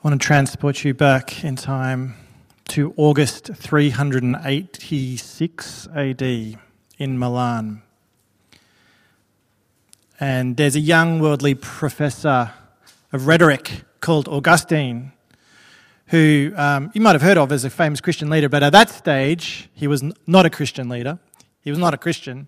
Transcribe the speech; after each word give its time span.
I 0.00 0.06
want 0.06 0.22
to 0.22 0.24
transport 0.24 0.84
you 0.84 0.94
back 0.94 1.42
in 1.42 1.56
time 1.56 2.14
to 2.68 2.94
August 2.96 3.50
386 3.52 5.88
AD 5.92 6.22
in 6.22 7.18
Milan. 7.18 7.82
And 10.20 10.56
there's 10.56 10.76
a 10.76 10.80
young 10.80 11.18
worldly 11.18 11.56
professor 11.56 12.52
of 13.12 13.26
rhetoric 13.26 13.82
called 14.00 14.28
Augustine, 14.28 15.10
who 16.06 16.52
um, 16.54 16.92
you 16.94 17.00
might 17.00 17.16
have 17.16 17.22
heard 17.22 17.36
of 17.36 17.50
as 17.50 17.64
a 17.64 17.70
famous 17.70 18.00
Christian 18.00 18.30
leader, 18.30 18.48
but 18.48 18.62
at 18.62 18.70
that 18.70 18.90
stage, 18.90 19.68
he 19.74 19.88
was 19.88 20.04
not 20.28 20.46
a 20.46 20.50
Christian 20.50 20.88
leader. 20.88 21.18
He 21.60 21.70
was 21.70 21.78
not 21.80 21.92
a 21.92 21.98
Christian. 21.98 22.46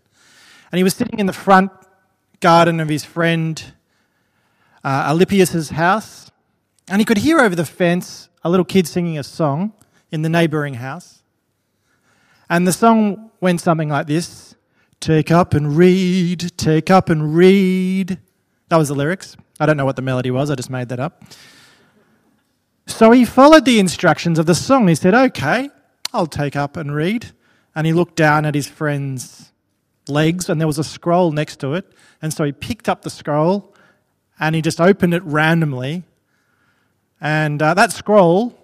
And 0.71 0.79
he 0.79 0.85
was 0.85 0.95
sitting 0.95 1.19
in 1.19 1.27
the 1.27 1.33
front 1.33 1.73
garden 2.39 2.79
of 2.79 2.89
his 2.89 3.05
friend 3.05 3.61
uh, 4.85 5.13
Alypius's 5.13 5.71
house 5.71 6.30
and 6.91 7.01
he 7.01 7.05
could 7.05 7.19
hear 7.19 7.39
over 7.39 7.55
the 7.55 7.65
fence 7.65 8.29
a 8.43 8.51
little 8.51 8.65
kid 8.65 8.87
singing 8.87 9.17
a 9.17 9.23
song 9.23 9.73
in 10.11 10.23
the 10.23 10.29
neighboring 10.29 10.75
house. 10.75 11.23
And 12.49 12.67
the 12.67 12.73
song 12.73 13.31
went 13.41 13.61
something 13.61 13.89
like 13.89 14.09
this 14.09 14.57
Take 14.99 15.31
up 15.31 15.55
and 15.55 15.77
read, 15.77 16.53
take 16.59 16.91
up 16.91 17.09
and 17.09 17.35
read. 17.35 18.19
That 18.69 18.77
was 18.77 18.89
the 18.89 18.95
lyrics. 18.95 19.37
I 19.59 19.67
don't 19.67 19.77
know 19.77 19.85
what 19.85 19.97
the 19.97 20.03
melody 20.03 20.31
was, 20.31 20.51
I 20.51 20.57
just 20.57 20.69
made 20.69 20.89
that 20.91 21.01
up. 21.01 21.23
So 22.87 23.13
he 23.13 23.25
followed 23.25 23.65
the 23.65 23.79
instructions 23.79 24.39
of 24.39 24.47
the 24.47 24.55
song. 24.55 24.89
He 24.89 24.97
said, 24.97 25.15
Okay, 25.15 25.71
I'll 26.13 26.27
take 26.27 26.57
up 26.57 26.77
and 26.77 26.95
read. 26.95 27.31
And 27.75 27.87
he 27.87 27.93
looked 27.93 28.17
down 28.17 28.45
at 28.45 28.57
his 28.57 28.67
friend's 28.67 29.53
legs, 30.09 30.49
and 30.49 30.61
there 30.61 30.67
was 30.67 30.79
a 30.79 30.85
scroll 30.85 31.31
next 31.31 31.61
to 31.61 31.75
it. 31.75 31.87
And 32.21 32.35
so 32.35 32.43
he 32.43 32.51
picked 32.51 32.89
up 32.89 33.03
the 33.03 33.11
scroll 33.11 33.75
and 34.41 34.55
he 34.55 34.63
just 34.63 34.81
opened 34.81 35.15
it 35.15 35.23
randomly 35.23 36.05
and 37.21 37.61
uh, 37.61 37.75
that 37.75 37.93
scroll 37.93 38.59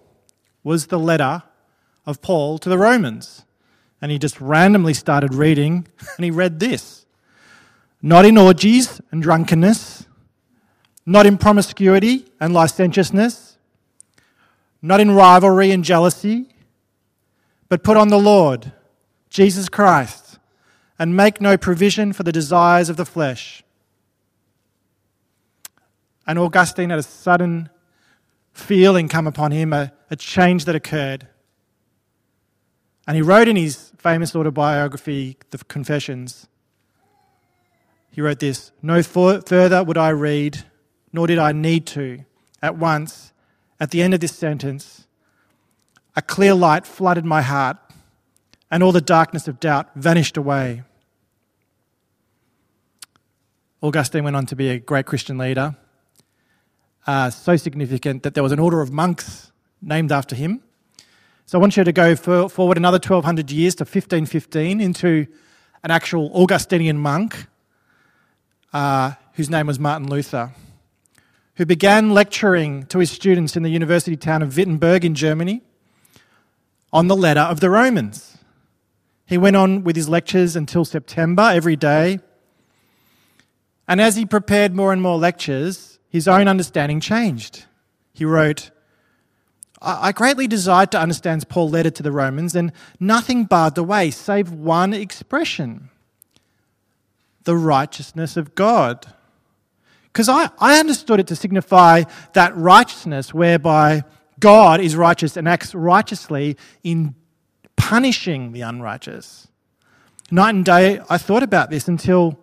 was 0.65 0.87
the 0.87 0.99
letter 0.99 1.43
of 2.07 2.23
Paul 2.23 2.59
to 2.59 2.69
the 2.69 2.79
Romans. 2.79 3.45
And 4.01 4.11
he 4.11 4.19
just 4.19 4.41
randomly 4.41 4.95
started 4.95 5.35
reading, 5.35 5.87
and 6.17 6.25
he 6.25 6.31
read 6.31 6.61
this 6.61 7.07
Not 8.01 8.25
in 8.25 8.39
orgies 8.39 9.01
and 9.11 9.23
drunkenness, 9.23 10.07
not 11.05 11.27
in 11.27 11.39
promiscuity 11.39 12.27
and 12.41 12.53
licentiousness, 12.53 13.59
not 14.81 15.01
in 15.01 15.11
rivalry 15.11 15.71
and 15.71 15.85
jealousy, 15.85 16.47
but 17.69 17.83
put 17.83 17.97
on 17.97 18.09
the 18.09 18.19
Lord, 18.19 18.73
Jesus 19.31 19.69
Christ, 19.69 20.39
and 20.99 21.17
make 21.17 21.41
no 21.41 21.57
provision 21.57 22.13
for 22.13 22.23
the 22.23 22.33
desires 22.33 22.89
of 22.89 22.97
the 22.97 23.05
flesh. 23.05 23.63
And 26.27 26.39
Augustine 26.39 26.91
had 26.91 26.99
a 26.99 27.05
sudden 27.05 27.71
feeling 28.57 29.07
come 29.07 29.27
upon 29.27 29.53
him, 29.53 29.73
a, 29.73 29.93
a 30.11 30.17
change 30.17 30.65
that 30.65 30.75
occurred. 30.75 31.29
And 33.07 33.15
he 33.15 33.23
wrote 33.23 33.49
in 33.49 33.57
his 33.57 33.93
famous 33.99 34.35
autobiography, 34.35 35.37
The 35.51 35.59
Confessions, 35.59 36.49
he 38.11 38.23
wrote 38.23 38.41
this 38.41 38.73
No 38.83 39.03
further 39.03 39.85
would 39.85 39.99
I 39.99 40.09
read, 40.09 40.65
nor 41.13 41.27
did 41.27 41.39
I 41.39 41.53
need 41.53 41.87
to. 41.89 42.25
At 42.63 42.77
once, 42.79 43.33
at 43.79 43.91
the 43.91 44.03
end 44.03 44.15
of 44.15 44.21
this 44.21 44.35
sentence, 44.35 45.07
a 46.17 46.23
clear 46.23 46.55
light 46.55 46.87
flooded 46.87 47.27
my 47.27 47.43
heart, 47.43 47.77
and 48.71 48.83
all 48.83 48.93
the 48.93 49.03
darkness 49.03 49.47
of 49.47 49.61
doubt 49.61 49.91
vanished 49.95 50.39
away. 50.39 50.83
Augustine 53.83 54.25
went 54.25 54.35
on 54.35 54.47
to 54.47 54.57
be 54.57 54.71
a 54.71 54.79
great 54.79 55.05
Christian 55.05 55.37
leader 55.37 55.77
uh, 57.07 57.31
so 57.31 57.57
significant 57.57 58.23
that 58.23 58.35
there 58.35 58.43
was 58.43 58.53
an 58.53 58.59
order 58.59 58.81
of 58.81 58.93
monks 58.93 59.53
named 59.81 60.13
after 60.13 60.35
him. 60.35 60.63
So 61.47 61.59
I 61.59 61.61
want 61.61 61.77
you 61.77 61.85
to 61.85 61.93
go 61.93 62.17
for, 62.17 62.49
forward 62.49 62.77
another 62.77 62.97
1200 62.97 63.51
years 63.51 63.77
to 63.77 63.85
1515 63.85 64.81
into 64.81 65.27
an 65.85 65.91
actual 65.91 66.31
Augustinian 66.35 66.99
monk 66.99 67.47
uh, 68.73 69.13
whose 69.35 69.49
name 69.49 69.69
was 69.69 69.79
Martin 69.79 70.09
Luther, 70.09 70.53
who 71.55 71.65
began 71.65 72.11
lecturing 72.11 72.87
to 72.87 72.99
his 72.99 73.11
students 73.11 73.57
in 73.57 73.63
the 73.63 73.71
university 73.71 74.17
town 74.17 74.43
of 74.43 74.57
Wittenberg 74.57 75.05
in 75.05 75.15
Germany 75.15 75.63
on 76.93 77.07
the 77.07 77.17
letter 77.17 77.41
of 77.41 77.61
the 77.61 77.71
Romans. 77.71 78.39
He 79.27 79.39
went 79.39 79.57
on 79.57 79.85
with 79.85 79.97
his 79.97 80.09
lectures 80.09 80.57
until 80.57 80.85
September 80.85 81.51
every 81.53 81.77
day. 81.77 82.19
And 83.87 84.01
as 84.01 84.17
he 84.17 84.27
prepared 84.27 84.75
more 84.75 84.93
and 84.93 85.01
more 85.01 85.19
lectures, 85.19 85.96
his 86.09 86.29
own 86.29 86.49
understanding 86.49 87.01
changed. 87.01 87.65
He 88.13 88.25
wrote, 88.25 88.71
I 89.83 90.13
greatly 90.13 90.47
desired 90.47 90.91
to 90.93 91.01
understand 91.01 91.49
Paul's 91.49 91.73
letter 91.73 91.91
to 91.91 92.03
the 92.03 92.11
Romans, 92.11 92.57
and 92.57 92.73
nothing 92.99 93.45
barred 93.45 93.75
the 93.75 93.85
way 93.85 94.11
save 94.11 94.51
one 94.51 94.95
expression 94.95 95.91
the 97.45 97.57
righteousness 97.57 98.37
of 98.37 98.55
God. 98.55 99.07
Because 100.13 100.29
I, 100.29 100.51
I 100.59 100.79
understood 100.81 101.21
it 101.21 101.29
to 101.29 101.37
signify 101.37 102.03
that 102.33 102.57
righteousness 102.57 103.33
whereby 103.33 104.03
God 104.41 104.81
is 104.81 104.97
righteous 104.97 105.37
and 105.37 105.49
acts 105.49 105.75
righteously 105.75 106.57
in 106.83 107.15
punishing 107.77 108.53
the 108.53 108.63
unrighteous. 108.63 109.47
Night 110.31 110.55
and 110.55 110.65
day, 110.65 111.01
I 111.09 111.19
thought 111.19 111.43
about 111.43 111.71
this 111.71 111.87
until 111.87 112.39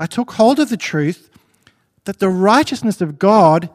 I 0.00 0.06
took 0.06 0.32
hold 0.32 0.58
of 0.58 0.70
the 0.70 0.76
truth 0.76 1.28
that 2.06 2.18
the 2.18 2.28
righteousness 2.28 3.00
of 3.00 3.18
God 3.18 3.68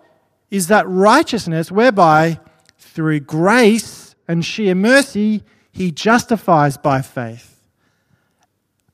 is 0.50 0.68
that 0.68 0.88
righteousness 0.88 1.72
whereby, 1.72 2.40
through 2.78 3.20
grace 3.22 4.16
and 4.28 4.44
sheer 4.44 4.74
mercy, 4.74 5.44
he 5.72 5.92
justifies 5.92 6.78
by 6.78 7.02
faith, 7.02 7.62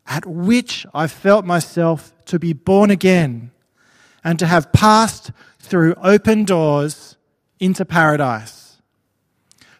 at 0.06 0.26
which 0.26 0.86
I 0.94 1.08
felt 1.08 1.46
myself 1.46 2.14
to 2.26 2.38
be 2.38 2.54
born 2.54 2.92
again 2.92 3.52
and 4.24 4.38
to 4.40 4.46
have 4.46 4.72
passed 4.72 5.32
through 5.60 5.96
open 5.96 6.44
doors 6.44 7.18
into 7.60 7.86
paradise. 7.86 8.82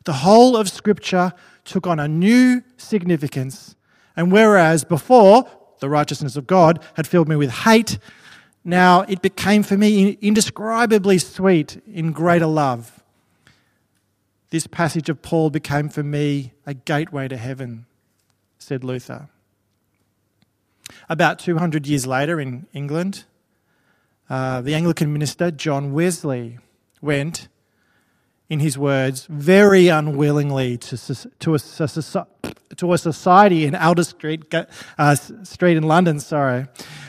The 0.06 0.14
whole 0.14 0.56
of 0.56 0.70
Scripture 0.70 1.34
took 1.66 1.86
on 1.86 2.00
a 2.00 2.08
new 2.08 2.64
significance, 2.78 3.76
and 4.16 4.32
whereas 4.32 4.84
before 4.84 5.50
the 5.80 5.90
righteousness 5.90 6.36
of 6.36 6.48
God 6.48 6.84
had 6.96 7.08
filled 7.08 7.28
me 7.28 7.36
with 7.36 7.52
hate 7.52 8.00
now 8.68 9.02
it 9.04 9.22
became 9.22 9.64
for 9.64 9.78
me 9.78 10.18
indescribably 10.22 11.18
sweet 11.18 11.82
in 11.88 12.12
greater 12.12 12.46
love. 12.46 13.02
This 14.50 14.68
passage 14.68 15.08
of 15.08 15.22
Paul 15.22 15.50
became 15.50 15.88
for 15.88 16.04
me 16.04 16.52
a 16.66 16.74
gateway 16.74 17.30
to 17.30 17.38
heaven, 17.38 17.86
said 18.60 18.84
Luther. 18.84 19.30
About 21.08 21.40
200 21.40 21.88
years 21.88 22.06
later 22.06 22.42
in 22.42 22.68
England, 22.74 23.24
uh, 24.30 24.60
the 24.60 24.76
Anglican 24.76 25.14
minister 25.14 25.50
John 25.50 25.94
Wesley 25.94 26.60
went, 27.02 27.48
in 28.50 28.60
his 28.60 28.78
words, 28.78 29.26
very 29.30 29.90
unwillingly 29.90 30.78
to, 30.78 30.98
to, 31.40 31.56
a, 31.56 31.60
to 32.76 32.94
a 32.94 32.98
society 32.98 33.66
in 33.66 33.76
Alder 33.76 34.04
Street, 34.04 34.54
uh, 34.98 35.16
Street 35.16 35.78
in 35.78 35.84
London, 35.84 36.20
sorry, 36.20 36.68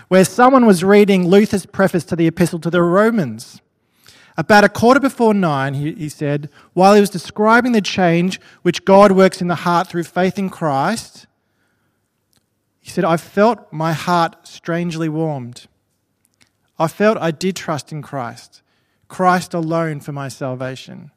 where 0.09 0.25
someone 0.25 0.67
was 0.67 0.83
reading 0.83 1.29
Luther's 1.29 1.67
preface 1.67 2.05
to 2.05 2.17
the 2.17 2.27
Epistle 2.27 2.59
to 2.61 2.71
the 2.71 2.83
Romans. 2.83 3.61
About 4.37 4.65
a 4.65 4.69
quarter 4.69 5.01
before 5.01 5.35
nine, 5.35 5.75
he, 5.75 5.93
he 5.95 6.09
said, 6.09 6.49
while 6.73 6.95
he 6.95 7.01
was 7.01 7.11
describing 7.11 7.73
the 7.73 7.81
change 7.81 8.41
which 8.63 8.85
God 8.85 9.13
works 9.13 9.41
in 9.41 9.49
the 9.49 9.57
heart 9.57 9.89
through 9.89 10.05
faith 10.05 10.39
in 10.39 10.49
Christ, 10.49 11.27
he 12.81 12.91
said, 12.91 13.05
I 13.05 13.17
felt 13.17 13.73
my 13.73 13.93
heart 13.93 14.47
strangely 14.47 15.09
warmed. 15.09 15.67
I 16.79 16.89
felt 16.89 17.19
I 17.19 17.33
did 17.33 17.57
trust 17.57 17.93
in 17.93 18.01
Christ, 18.01 18.63
Christ 19.09 19.55
alone 19.55 20.01
for 20.01 20.13
my 20.13 20.29
salvation. 20.29 21.11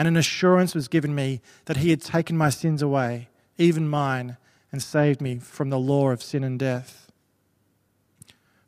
And 0.00 0.08
an 0.08 0.16
assurance 0.16 0.74
was 0.74 0.88
given 0.88 1.14
me 1.14 1.42
that 1.66 1.76
he 1.76 1.90
had 1.90 2.00
taken 2.00 2.34
my 2.34 2.48
sins 2.48 2.80
away, 2.80 3.28
even 3.58 3.86
mine, 3.86 4.38
and 4.72 4.82
saved 4.82 5.20
me 5.20 5.36
from 5.36 5.68
the 5.68 5.78
law 5.78 6.08
of 6.08 6.22
sin 6.22 6.42
and 6.42 6.58
death. 6.58 7.12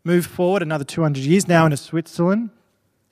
Move 0.05 0.27
forward 0.27 0.61
another 0.61 0.85
200 0.85 1.25
years 1.25 1.49
now 1.49 1.65
into 1.65 1.79
Switzerland. 1.79 2.51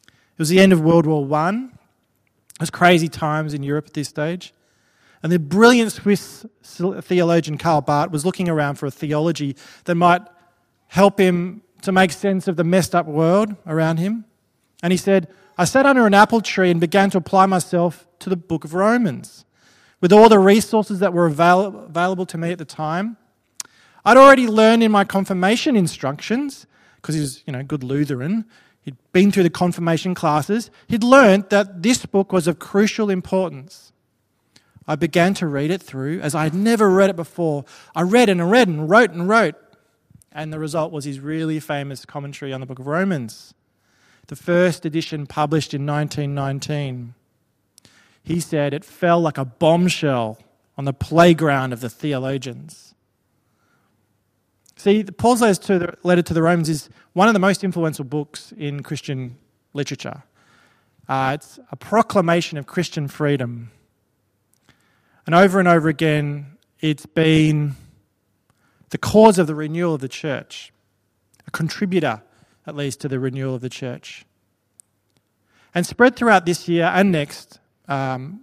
It 0.06 0.38
was 0.38 0.50
the 0.50 0.60
end 0.60 0.74
of 0.74 0.82
World 0.82 1.06
War 1.06 1.26
I. 1.34 1.48
It 1.54 2.60
was 2.60 2.68
crazy 2.68 3.08
times 3.08 3.54
in 3.54 3.62
Europe 3.62 3.86
at 3.86 3.94
this 3.94 4.08
stage. 4.08 4.52
And 5.22 5.32
the 5.32 5.38
brilliant 5.38 5.90
Swiss 5.90 6.44
theologian 6.62 7.56
Karl 7.56 7.80
Barth 7.80 8.10
was 8.10 8.26
looking 8.26 8.50
around 8.50 8.74
for 8.74 8.84
a 8.84 8.90
theology 8.90 9.56
that 9.84 9.94
might 9.94 10.20
help 10.88 11.18
him 11.18 11.62
to 11.80 11.90
make 11.90 12.12
sense 12.12 12.48
of 12.48 12.56
the 12.56 12.64
messed 12.64 12.94
up 12.94 13.06
world 13.06 13.56
around 13.66 13.96
him. 13.96 14.26
And 14.82 14.92
he 14.92 14.98
said, 14.98 15.26
I 15.56 15.64
sat 15.64 15.86
under 15.86 16.06
an 16.06 16.12
apple 16.12 16.42
tree 16.42 16.70
and 16.70 16.78
began 16.78 17.08
to 17.12 17.16
apply 17.16 17.46
myself 17.46 18.06
to 18.20 18.30
the 18.30 18.36
book 18.36 18.64
of 18.64 18.74
Romans. 18.74 19.44
With 20.00 20.12
all 20.12 20.28
the 20.28 20.38
resources 20.38 20.98
that 21.00 21.12
were 21.12 21.26
avail- 21.26 21.84
available 21.88 22.26
to 22.26 22.38
me 22.38 22.52
at 22.52 22.58
the 22.58 22.64
time, 22.64 23.16
I'd 24.04 24.16
already 24.16 24.46
learned 24.46 24.82
in 24.82 24.90
my 24.90 25.04
confirmation 25.04 25.76
instructions 25.76 26.66
because 26.96 27.14
he's 27.14 27.42
you 27.46 27.52
know 27.52 27.62
good 27.62 27.84
Lutheran. 27.84 28.44
he'd 28.82 28.96
been 29.12 29.30
through 29.30 29.42
the 29.42 29.50
confirmation 29.50 30.14
classes, 30.14 30.70
he'd 30.88 31.04
learned 31.04 31.50
that 31.50 31.82
this 31.82 32.06
book 32.06 32.32
was 32.32 32.46
of 32.46 32.58
crucial 32.58 33.10
importance. 33.10 33.92
I 34.86 34.96
began 34.96 35.34
to 35.34 35.46
read 35.46 35.70
it 35.70 35.82
through 35.82 36.20
as 36.20 36.34
I 36.34 36.44
had 36.44 36.54
never 36.54 36.90
read 36.90 37.10
it 37.10 37.16
before. 37.16 37.64
I 37.94 38.02
read 38.02 38.28
and 38.28 38.50
read 38.50 38.68
and 38.68 38.88
wrote 38.88 39.10
and 39.10 39.28
wrote. 39.28 39.54
And 40.32 40.52
the 40.52 40.58
result 40.58 40.92
was 40.92 41.04
his 41.04 41.20
really 41.20 41.60
famous 41.60 42.04
commentary 42.04 42.52
on 42.52 42.60
the 42.60 42.66
book 42.66 42.78
of 42.78 42.86
Romans, 42.86 43.54
the 44.28 44.36
first 44.36 44.86
edition 44.86 45.26
published 45.26 45.74
in 45.74 45.84
1919. 45.84 47.14
He 48.22 48.40
said 48.40 48.74
it 48.74 48.84
fell 48.84 49.20
like 49.20 49.38
a 49.38 49.44
bombshell 49.44 50.38
on 50.76 50.84
the 50.84 50.92
playground 50.92 51.72
of 51.72 51.80
the 51.80 51.90
theologians. 51.90 52.94
See, 54.76 55.04
Paul's 55.04 55.42
letter 55.42 55.60
to, 55.62 55.78
the, 55.78 55.94
letter 56.02 56.22
to 56.22 56.32
the 56.32 56.42
Romans 56.42 56.68
is 56.68 56.88
one 57.12 57.28
of 57.28 57.34
the 57.34 57.40
most 57.40 57.62
influential 57.62 58.04
books 58.04 58.52
in 58.56 58.82
Christian 58.82 59.36
literature. 59.74 60.22
Uh, 61.06 61.32
it's 61.34 61.58
a 61.70 61.76
proclamation 61.76 62.56
of 62.56 62.66
Christian 62.66 63.08
freedom. 63.08 63.72
And 65.26 65.34
over 65.34 65.58
and 65.58 65.68
over 65.68 65.88
again, 65.88 66.56
it's 66.80 67.04
been 67.04 67.76
the 68.88 68.98
cause 68.98 69.38
of 69.38 69.46
the 69.46 69.54
renewal 69.54 69.94
of 69.94 70.00
the 70.00 70.08
church, 70.08 70.72
a 71.46 71.50
contributor, 71.50 72.22
at 72.66 72.74
least, 72.74 73.00
to 73.00 73.08
the 73.08 73.18
renewal 73.20 73.54
of 73.54 73.60
the 73.60 73.68
church. 73.68 74.24
And 75.74 75.84
spread 75.84 76.16
throughout 76.16 76.46
this 76.46 76.68
year 76.68 76.86
and 76.86 77.12
next, 77.12 77.58
um, 77.90 78.42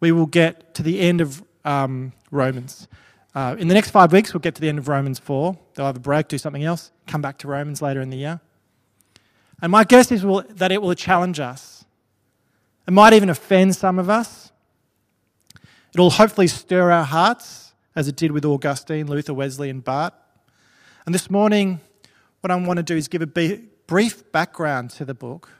we 0.00 0.10
will 0.10 0.26
get 0.26 0.74
to 0.74 0.82
the 0.82 0.98
end 1.00 1.20
of 1.20 1.44
um, 1.64 2.12
Romans. 2.30 2.88
Uh, 3.34 3.54
in 3.58 3.68
the 3.68 3.74
next 3.74 3.90
five 3.90 4.10
weeks, 4.12 4.32
we'll 4.32 4.40
get 4.40 4.54
to 4.56 4.60
the 4.60 4.68
end 4.68 4.78
of 4.78 4.88
Romans 4.88 5.18
4. 5.18 5.56
They'll 5.74 5.86
have 5.86 5.96
a 5.96 6.00
break, 6.00 6.28
do 6.28 6.38
something 6.38 6.64
else, 6.64 6.90
come 7.06 7.22
back 7.22 7.38
to 7.38 7.48
Romans 7.48 7.82
later 7.82 8.00
in 8.00 8.10
the 8.10 8.16
year. 8.16 8.40
And 9.60 9.70
my 9.70 9.84
guess 9.84 10.10
is 10.10 10.24
will, 10.24 10.44
that 10.50 10.72
it 10.72 10.80
will 10.80 10.94
challenge 10.94 11.38
us. 11.38 11.84
It 12.86 12.92
might 12.92 13.12
even 13.12 13.28
offend 13.28 13.76
some 13.76 13.98
of 13.98 14.08
us. 14.08 14.50
It'll 15.92 16.10
hopefully 16.10 16.46
stir 16.46 16.90
our 16.90 17.04
hearts, 17.04 17.72
as 17.94 18.08
it 18.08 18.16
did 18.16 18.32
with 18.32 18.44
Augustine, 18.44 19.08
Luther, 19.08 19.34
Wesley, 19.34 19.68
and 19.68 19.84
Barth. 19.84 20.14
And 21.04 21.14
this 21.14 21.30
morning, 21.30 21.80
what 22.40 22.50
I 22.50 22.56
want 22.56 22.78
to 22.78 22.82
do 22.82 22.96
is 22.96 23.08
give 23.08 23.22
a 23.22 23.60
brief 23.86 24.32
background 24.32 24.90
to 24.90 25.04
the 25.04 25.14
book, 25.14 25.50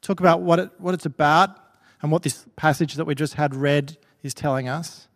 talk 0.00 0.20
about 0.20 0.40
what, 0.40 0.58
it, 0.58 0.70
what 0.78 0.94
it's 0.94 1.06
about 1.06 1.63
and 2.04 2.12
what 2.12 2.22
this 2.22 2.44
passage 2.54 2.96
that 2.96 3.06
we 3.06 3.14
just 3.14 3.32
had 3.32 3.54
read 3.54 3.96
is 4.22 4.34
telling 4.34 4.68
us 4.68 5.08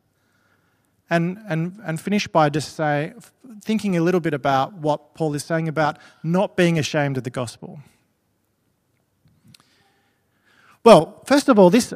and, 1.11 1.37
and, 1.47 1.79
and 1.85 2.01
finish 2.01 2.27
by 2.27 2.49
just 2.49 2.75
say, 2.77 3.13
thinking 3.63 3.99
a 3.99 4.01
little 4.01 4.21
bit 4.21 4.33
about 4.33 4.73
what 4.73 5.13
Paul 5.13 5.35
is 5.35 5.45
saying 5.45 5.69
about 5.69 5.99
not 6.23 6.57
being 6.57 6.79
ashamed 6.79 7.19
of 7.19 7.25
the 7.25 7.31
gospel. 7.31 7.81
Well, 10.83 11.23
first 11.27 11.51
of 11.51 11.59
all, 11.59 11.69
this 11.69 11.93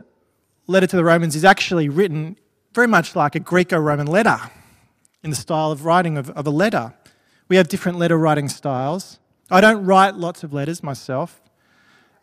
letter 0.67 0.87
to 0.87 0.97
the 0.97 1.05
Romans 1.05 1.35
is 1.37 1.45
actually 1.47 1.89
written 1.89 2.37
very 2.75 2.87
much 2.87 3.17
like 3.17 3.35
a 3.35 3.41
Greco 3.41 3.79
Roman 3.79 4.07
letter 4.07 4.37
in 5.23 5.31
the 5.31 5.37
style 5.37 5.73
of 5.73 5.87
writing 5.87 6.19
of, 6.19 6.29
of 6.29 6.47
a 6.47 6.51
letter. 6.51 6.93
We 7.49 7.57
have 7.57 7.69
different 7.69 7.97
letter 7.97 8.19
writing 8.19 8.51
styles. 8.51 9.19
I 9.51 9.63
don't 9.63 9.87
write 9.87 10.17
lots 10.17 10.45
of 10.45 10.53
letters 10.53 10.83
myself. 10.83 11.41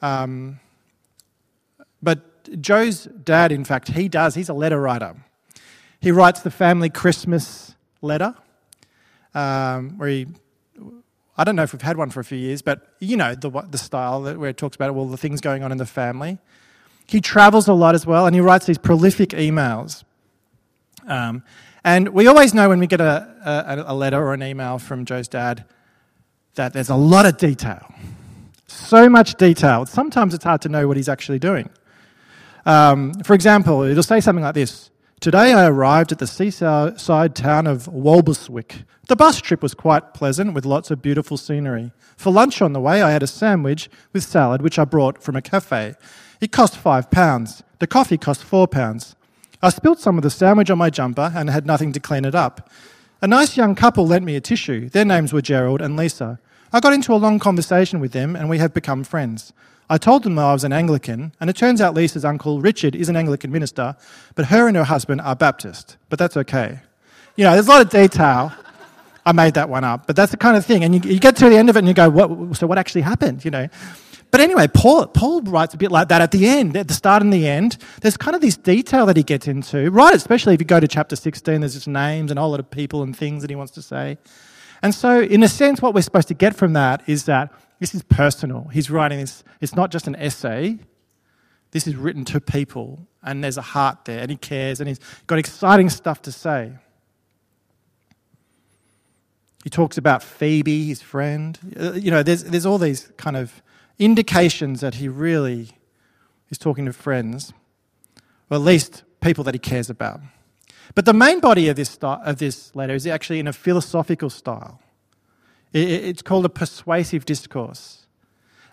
Um, 0.03 0.59
but 2.03 2.38
Joe's 2.59 3.05
dad, 3.05 3.51
in 3.51 3.63
fact, 3.63 3.89
he 3.89 4.07
does. 4.07 4.35
He's 4.35 4.49
a 4.49 4.53
letter 4.53 4.79
writer. 4.79 5.15
He 5.99 6.11
writes 6.11 6.41
the 6.41 6.51
family 6.51 6.89
Christmas 6.89 7.75
letter, 8.01 8.35
um, 9.33 9.97
where 9.97 10.09
he, 10.09 10.27
I 11.37 11.43
don't 11.43 11.55
know 11.55 11.63
if 11.63 11.73
we've 11.73 11.81
had 11.81 11.97
one 11.97 12.09
for 12.09 12.19
a 12.19 12.23
few 12.23 12.37
years, 12.37 12.61
but 12.61 12.95
you 12.99 13.17
know 13.17 13.35
the, 13.35 13.49
the 13.69 13.77
style 13.77 14.23
where 14.23 14.49
it 14.49 14.57
talks 14.57 14.75
about 14.75 14.91
all 14.91 15.07
the 15.07 15.17
things 15.17 15.41
going 15.41 15.63
on 15.63 15.71
in 15.71 15.77
the 15.77 15.85
family. 15.85 16.37
He 17.05 17.21
travels 17.21 17.67
a 17.67 17.73
lot 17.73 17.95
as 17.95 18.05
well, 18.05 18.25
and 18.25 18.35
he 18.35 18.41
writes 18.41 18.65
these 18.65 18.77
prolific 18.77 19.29
emails. 19.29 20.03
Um, 21.07 21.43
and 21.83 22.09
we 22.09 22.27
always 22.27 22.53
know 22.53 22.69
when 22.69 22.79
we 22.79 22.87
get 22.87 23.01
a, 23.01 23.83
a, 23.87 23.93
a 23.93 23.95
letter 23.95 24.17
or 24.17 24.33
an 24.33 24.43
email 24.43 24.79
from 24.79 25.05
Joe's 25.05 25.27
dad 25.27 25.65
that 26.55 26.73
there's 26.73 26.89
a 26.89 26.95
lot 26.95 27.25
of 27.25 27.37
detail. 27.37 27.93
So 28.67 29.09
much 29.09 29.35
detail. 29.35 29.85
Sometimes 29.85 30.33
it's 30.33 30.43
hard 30.43 30.61
to 30.61 30.69
know 30.69 30.87
what 30.87 30.97
he's 30.97 31.09
actually 31.09 31.39
doing. 31.39 31.69
Um, 32.69 33.15
for 33.23 33.33
example, 33.33 33.81
it'll 33.81 34.03
say 34.03 34.21
something 34.21 34.43
like 34.43 34.53
this 34.53 34.91
Today 35.19 35.53
I 35.53 35.65
arrived 35.65 36.11
at 36.11 36.19
the 36.19 36.27
seaside 36.27 37.35
town 37.35 37.65
of 37.65 37.85
Walberswick. 37.87 38.83
The 39.07 39.15
bus 39.15 39.41
trip 39.41 39.63
was 39.63 39.73
quite 39.73 40.13
pleasant 40.13 40.53
with 40.53 40.67
lots 40.67 40.91
of 40.91 41.01
beautiful 41.01 41.35
scenery. 41.35 41.91
For 42.15 42.31
lunch 42.31 42.61
on 42.61 42.73
the 42.73 42.79
way, 42.79 43.01
I 43.01 43.09
had 43.09 43.23
a 43.23 43.27
sandwich 43.27 43.89
with 44.13 44.23
salad 44.23 44.61
which 44.61 44.77
I 44.77 44.85
brought 44.85 45.23
from 45.23 45.35
a 45.35 45.41
cafe. 45.41 45.95
It 46.41 46.51
cost 46.51 46.77
five 46.77 47.09
pounds. 47.09 47.63
The 47.79 47.87
coffee 47.87 48.19
cost 48.19 48.43
four 48.43 48.67
pounds. 48.67 49.15
I 49.63 49.69
spilled 49.71 49.99
some 49.99 50.17
of 50.17 50.23
the 50.23 50.29
sandwich 50.29 50.69
on 50.69 50.77
my 50.77 50.91
jumper 50.91 51.31
and 51.33 51.49
had 51.49 51.65
nothing 51.65 51.91
to 51.93 51.99
clean 51.99 52.23
it 52.23 52.35
up. 52.35 52.69
A 53.19 53.27
nice 53.27 53.57
young 53.57 53.73
couple 53.73 54.05
lent 54.05 54.25
me 54.25 54.35
a 54.35 54.41
tissue. 54.41 54.89
Their 54.89 55.05
names 55.05 55.33
were 55.33 55.41
Gerald 55.41 55.81
and 55.81 55.97
Lisa. 55.97 56.39
I 56.71 56.81
got 56.81 56.93
into 56.93 57.15
a 57.15 57.17
long 57.17 57.39
conversation 57.39 57.99
with 57.99 58.11
them 58.11 58.35
and 58.35 58.47
we 58.47 58.59
have 58.59 58.75
become 58.75 59.03
friends. 59.03 59.53
I 59.89 59.97
told 59.97 60.23
them 60.23 60.37
I 60.37 60.53
was 60.53 60.63
an 60.63 60.71
Anglican, 60.71 61.33
and 61.39 61.49
it 61.49 61.55
turns 61.55 61.81
out 61.81 61.95
Lisa's 61.95 62.23
uncle 62.23 62.61
Richard 62.61 62.95
is 62.95 63.09
an 63.09 63.15
Anglican 63.15 63.51
minister, 63.51 63.95
but 64.35 64.45
her 64.45 64.67
and 64.67 64.77
her 64.77 64.83
husband 64.83 65.21
are 65.21 65.35
Baptist. 65.35 65.97
But 66.09 66.19
that's 66.19 66.37
okay. 66.37 66.79
You 67.35 67.45
know, 67.45 67.53
there's 67.53 67.67
a 67.67 67.71
lot 67.71 67.81
of 67.81 67.89
detail. 67.89 68.51
I 69.25 69.31
made 69.31 69.55
that 69.55 69.67
one 69.67 69.83
up, 69.83 70.07
but 70.07 70.15
that's 70.15 70.31
the 70.31 70.37
kind 70.37 70.57
of 70.57 70.65
thing. 70.65 70.83
And 70.83 70.93
you, 70.93 71.11
you 71.11 71.19
get 71.19 71.35
to 71.37 71.49
the 71.49 71.57
end 71.57 71.69
of 71.69 71.75
it 71.75 71.79
and 71.79 71.87
you 71.87 71.93
go, 71.93 72.09
what, 72.09 72.55
so 72.57 72.67
what 72.67 72.77
actually 72.77 73.01
happened, 73.01 73.43
you 73.43 73.51
know? 73.51 73.67
But 74.31 74.41
anyway, 74.41 74.67
Paul, 74.67 75.07
Paul 75.07 75.41
writes 75.41 75.73
a 75.73 75.77
bit 75.77 75.91
like 75.91 76.09
that 76.09 76.21
at 76.21 76.31
the 76.31 76.47
end, 76.47 76.77
at 76.77 76.87
the 76.87 76.93
start 76.93 77.23
and 77.23 77.33
the 77.33 77.47
end. 77.47 77.77
There's 78.01 78.15
kind 78.17 78.35
of 78.35 78.41
this 78.41 78.57
detail 78.57 79.07
that 79.07 79.17
he 79.17 79.23
gets 79.23 79.47
into, 79.47 79.89
right? 79.89 80.13
Especially 80.13 80.53
if 80.53 80.61
you 80.61 80.65
go 80.65 80.79
to 80.79 80.87
chapter 80.87 81.15
16, 81.15 81.61
there's 81.61 81.73
just 81.73 81.87
names 81.87 82.31
and 82.31 82.37
a 82.37 82.41
whole 82.41 82.51
lot 82.51 82.59
of 82.59 82.69
people 82.69 83.01
and 83.01 83.17
things 83.17 83.41
that 83.41 83.49
he 83.49 83.55
wants 83.55 83.71
to 83.73 83.81
say. 83.81 84.17
And 84.81 84.93
so, 84.93 85.19
in 85.19 85.43
a 85.43 85.47
sense, 85.47 85.81
what 85.81 85.93
we're 85.93 86.01
supposed 86.01 86.27
to 86.29 86.33
get 86.35 86.55
from 86.55 86.73
that 86.73 87.01
is 87.07 87.25
that 87.25 87.51
this 87.79 87.95
is 87.95 88.03
personal. 88.03 88.67
He's 88.71 88.89
writing 88.89 89.19
this, 89.19 89.43
it's 89.61 89.75
not 89.75 89.91
just 89.91 90.07
an 90.07 90.15
essay. 90.15 90.79
This 91.71 91.87
is 91.87 91.95
written 91.95 92.25
to 92.25 92.41
people, 92.41 93.07
and 93.23 93.43
there's 93.43 93.57
a 93.57 93.61
heart 93.61 94.05
there, 94.05 94.19
and 94.19 94.29
he 94.31 94.37
cares, 94.37 94.79
and 94.79 94.87
he's 94.87 94.99
got 95.27 95.37
exciting 95.37 95.89
stuff 95.89 96.21
to 96.23 96.31
say. 96.31 96.73
He 99.63 99.69
talks 99.69 99.97
about 99.97 100.23
Phoebe, 100.23 100.87
his 100.87 101.01
friend. 101.01 101.59
Uh, 101.79 101.93
you 101.93 102.11
know, 102.11 102.23
there's, 102.23 102.43
there's 102.45 102.65
all 102.65 102.77
these 102.77 103.11
kind 103.17 103.37
of 103.37 103.61
indications 103.99 104.81
that 104.81 104.95
he 104.95 105.07
really 105.07 105.69
is 106.49 106.57
talking 106.57 106.85
to 106.85 106.93
friends, 106.93 107.53
or 108.49 108.55
at 108.55 108.61
least 108.61 109.03
people 109.21 109.43
that 109.43 109.53
he 109.53 109.59
cares 109.59 109.89
about. 109.89 110.21
But 110.95 111.05
the 111.05 111.13
main 111.13 111.39
body 111.39 111.67
of 111.69 111.75
this, 111.75 111.97
of 112.01 112.37
this 112.37 112.75
letter 112.75 112.95
is 112.95 113.05
actually 113.05 113.39
in 113.39 113.47
a 113.47 113.53
philosophical 113.53 114.29
style. 114.29 114.81
It's 115.73 116.21
called 116.21 116.45
a 116.45 116.49
persuasive 116.49 117.25
discourse. 117.25 118.07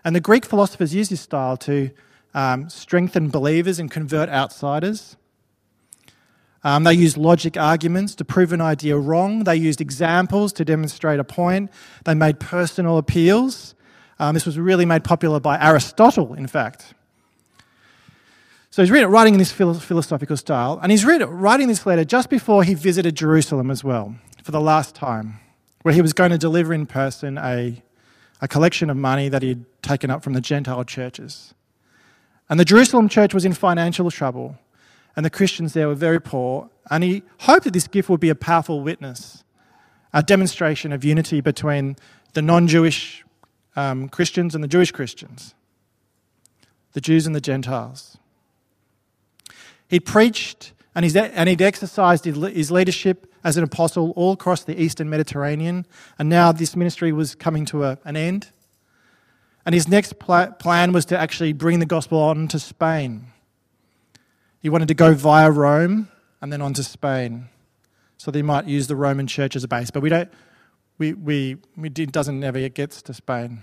And 0.03 0.15
the 0.15 0.19
Greek 0.19 0.45
philosophers 0.45 0.95
use 0.95 1.09
this 1.09 1.21
style 1.21 1.57
to 1.57 1.91
um, 2.33 2.69
strengthen 2.69 3.29
believers 3.29 3.79
and 3.79 3.91
convert 3.91 4.29
outsiders. 4.29 5.15
Um, 6.63 6.83
they 6.83 6.93
used 6.93 7.17
logic 7.17 7.55
arguments 7.55 8.15
to 8.15 8.25
prove 8.25 8.51
an 8.51 8.61
idea 8.61 8.97
wrong. 8.97 9.43
They 9.43 9.55
used 9.55 9.79
examples 9.79 10.51
to 10.53 10.65
demonstrate 10.65 11.19
a 11.19 11.23
point. 11.23 11.71
They 12.05 12.15
made 12.15 12.39
personal 12.39 12.97
appeals. 12.97 13.75
Um, 14.19 14.33
this 14.33 14.45
was 14.45 14.57
really 14.57 14.85
made 14.85 15.03
popular 15.03 15.39
by 15.39 15.59
Aristotle, 15.59 16.33
in 16.33 16.47
fact. 16.47 16.93
So 18.71 18.81
he's 18.83 18.91
writing 18.91 19.33
in 19.33 19.39
this 19.39 19.51
philosophical 19.51 20.37
style, 20.37 20.79
and 20.81 20.91
he's 20.91 21.05
writing 21.05 21.67
this 21.67 21.85
letter 21.85 22.05
just 22.05 22.29
before 22.29 22.63
he 22.63 22.73
visited 22.73 23.15
Jerusalem 23.15 23.71
as 23.71 23.83
well, 23.83 24.15
for 24.43 24.51
the 24.51 24.61
last 24.61 24.93
time 24.93 25.39
where 25.87 25.93
he 25.93 26.01
was 26.01 26.11
going 26.11 26.31
to 26.31 26.37
deliver 26.37 26.73
in 26.73 26.85
person 26.85 27.37
a, 27.37 27.81
a 28.41 28.47
collection 28.49 28.89
of 28.89 28.97
money 28.97 29.29
that 29.29 29.41
he'd 29.41 29.63
taken 29.81 30.11
up 30.11 30.21
from 30.21 30.33
the 30.33 30.41
Gentile 30.41 30.83
churches. 30.83 31.53
And 32.49 32.59
the 32.59 32.65
Jerusalem 32.65 33.07
church 33.07 33.33
was 33.33 33.45
in 33.45 33.53
financial 33.53 34.11
trouble, 34.11 34.57
and 35.15 35.25
the 35.25 35.29
Christians 35.29 35.71
there 35.71 35.87
were 35.87 35.95
very 35.95 36.19
poor. 36.19 36.69
And 36.91 37.05
he 37.05 37.23
hoped 37.39 37.63
that 37.63 37.71
this 37.71 37.87
gift 37.87 38.09
would 38.09 38.19
be 38.19 38.27
a 38.27 38.35
powerful 38.35 38.81
witness, 38.81 39.45
a 40.11 40.21
demonstration 40.21 40.91
of 40.91 41.05
unity 41.05 41.39
between 41.39 41.95
the 42.33 42.41
non 42.41 42.67
Jewish 42.67 43.23
um, 43.77 44.09
Christians 44.09 44.55
and 44.55 44.61
the 44.61 44.67
Jewish 44.67 44.91
Christians, 44.91 45.55
the 46.91 46.99
Jews 46.99 47.25
and 47.25 47.33
the 47.33 47.39
Gentiles. 47.39 48.17
He 49.87 50.01
preached 50.01 50.73
and, 50.97 51.03
he's, 51.03 51.15
and 51.15 51.47
he'd 51.47 51.61
exercised 51.61 52.25
his 52.25 52.71
leadership 52.71 53.31
as 53.43 53.55
an 53.55 53.63
apostle 53.63 54.13
all 54.15 54.31
across 54.31 54.63
the 54.63 54.81
eastern 54.81 55.07
Mediterranean, 55.11 55.85
and 56.17 56.27
now 56.27 56.51
this 56.51 56.75
ministry 56.75 57.11
was 57.11 57.35
coming 57.35 57.65
to 57.65 57.83
a, 57.83 57.99
an 58.03 58.17
end. 58.17 58.49
And 59.63 59.75
his 59.75 59.87
next 59.87 60.17
pl- 60.17 60.53
plan 60.53 60.93
was 60.93 61.05
to 61.05 61.17
actually 61.19 61.53
bring 61.53 61.77
the 61.77 61.85
gospel 61.85 62.17
on 62.17 62.47
to 62.47 62.57
Spain. 62.57 63.27
He 64.59 64.69
wanted 64.69 64.87
to 64.87 64.95
go 64.95 65.13
via 65.13 65.51
Rome 65.51 66.07
and 66.41 66.51
then 66.51 66.63
on 66.63 66.73
to 66.73 66.83
Spain, 66.83 67.49
so 68.17 68.31
they 68.31 68.41
might 68.41 68.65
use 68.65 68.87
the 68.87 68.95
Roman 68.95 69.27
church 69.27 69.55
as 69.55 69.63
a 69.63 69.67
base. 69.67 69.91
But 69.91 70.01
we 70.01 70.09
don't, 70.09 70.31
we, 70.97 71.13
we, 71.13 71.57
we 71.77 71.89
it 71.89 72.11
doesn't 72.11 72.43
ever 72.43 72.67
get 72.69 72.89
to 72.89 73.13
Spain. 73.13 73.59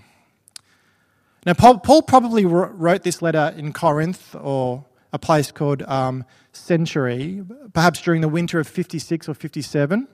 Now, 1.45 1.53
Paul, 1.53 1.79
Paul 1.79 2.01
probably 2.01 2.45
wrote 2.45 3.03
this 3.03 3.21
letter 3.21 3.53
in 3.57 3.73
Corinth 3.73 4.37
or 4.39 4.85
a 5.15 5.19
place 5.19 5.49
called 5.49 5.81
um, 5.83 6.25
Cenchreae, 6.53 7.71
perhaps 7.73 8.01
during 8.01 8.19
the 8.19 8.27
winter 8.27 8.59
of 8.59 8.67
56 8.67 9.29
or 9.29 9.33
57. 9.33 10.07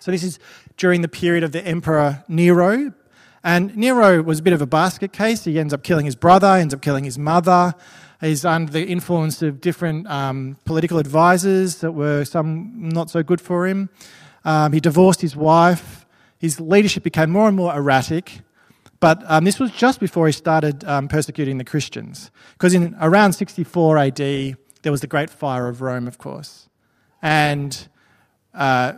So, 0.00 0.10
this 0.10 0.22
is 0.22 0.38
during 0.78 1.02
the 1.02 1.08
period 1.08 1.44
of 1.44 1.52
the 1.52 1.64
Emperor 1.64 2.24
Nero. 2.26 2.92
And 3.44 3.76
Nero 3.76 4.22
was 4.22 4.38
a 4.40 4.42
bit 4.42 4.54
of 4.54 4.62
a 4.62 4.66
basket 4.66 5.12
case. 5.12 5.44
He 5.44 5.58
ends 5.58 5.74
up 5.74 5.82
killing 5.82 6.06
his 6.06 6.16
brother, 6.16 6.48
ends 6.48 6.72
up 6.72 6.80
killing 6.80 7.04
his 7.04 7.18
mother. 7.18 7.74
He's 8.20 8.44
under 8.46 8.72
the 8.72 8.86
influence 8.86 9.42
of 9.42 9.60
different 9.60 10.06
um, 10.08 10.56
political 10.64 10.98
advisors 10.98 11.76
that 11.76 11.92
were 11.92 12.24
some 12.24 12.88
not 12.88 13.10
so 13.10 13.22
good 13.22 13.40
for 13.40 13.66
him. 13.66 13.90
Um, 14.44 14.72
he 14.72 14.80
divorced 14.80 15.20
his 15.20 15.36
wife. 15.36 16.06
His 16.38 16.58
leadership 16.58 17.02
became 17.02 17.30
more 17.30 17.48
and 17.48 17.56
more 17.56 17.76
erratic. 17.76 18.40
But 19.00 19.22
um, 19.26 19.44
this 19.44 19.58
was 19.58 19.70
just 19.72 20.00
before 20.00 20.26
he 20.26 20.32
started 20.32 20.84
um, 20.84 21.08
persecuting 21.08 21.58
the 21.58 21.64
Christians. 21.64 22.30
Because 22.52 22.74
in 22.74 22.96
around 23.00 23.34
64 23.34 23.98
AD, 23.98 24.16
there 24.16 24.92
was 24.92 25.00
the 25.00 25.06
Great 25.06 25.30
Fire 25.30 25.68
of 25.68 25.80
Rome, 25.80 26.06
of 26.06 26.18
course. 26.18 26.68
And 27.20 27.88
uh, 28.54 28.94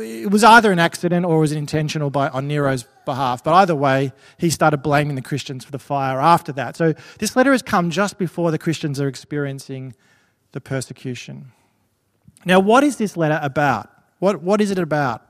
it 0.00 0.30
was 0.30 0.44
either 0.44 0.70
an 0.70 0.78
accident 0.78 1.24
or 1.24 1.36
it 1.36 1.40
was 1.40 1.52
intentional 1.52 2.10
by, 2.10 2.28
on 2.28 2.46
Nero's 2.46 2.84
behalf. 3.04 3.42
But 3.42 3.54
either 3.54 3.74
way, 3.74 4.12
he 4.36 4.50
started 4.50 4.78
blaming 4.78 5.16
the 5.16 5.22
Christians 5.22 5.64
for 5.64 5.70
the 5.70 5.78
fire 5.78 6.20
after 6.20 6.52
that. 6.52 6.76
So 6.76 6.92
this 7.18 7.36
letter 7.36 7.52
has 7.52 7.62
come 7.62 7.90
just 7.90 8.18
before 8.18 8.50
the 8.50 8.58
Christians 8.58 9.00
are 9.00 9.08
experiencing 9.08 9.94
the 10.52 10.60
persecution. 10.60 11.52
Now, 12.44 12.60
what 12.60 12.84
is 12.84 12.96
this 12.96 13.16
letter 13.16 13.40
about? 13.42 13.90
What, 14.18 14.42
what 14.42 14.60
is 14.60 14.70
it 14.70 14.78
about? 14.78 15.27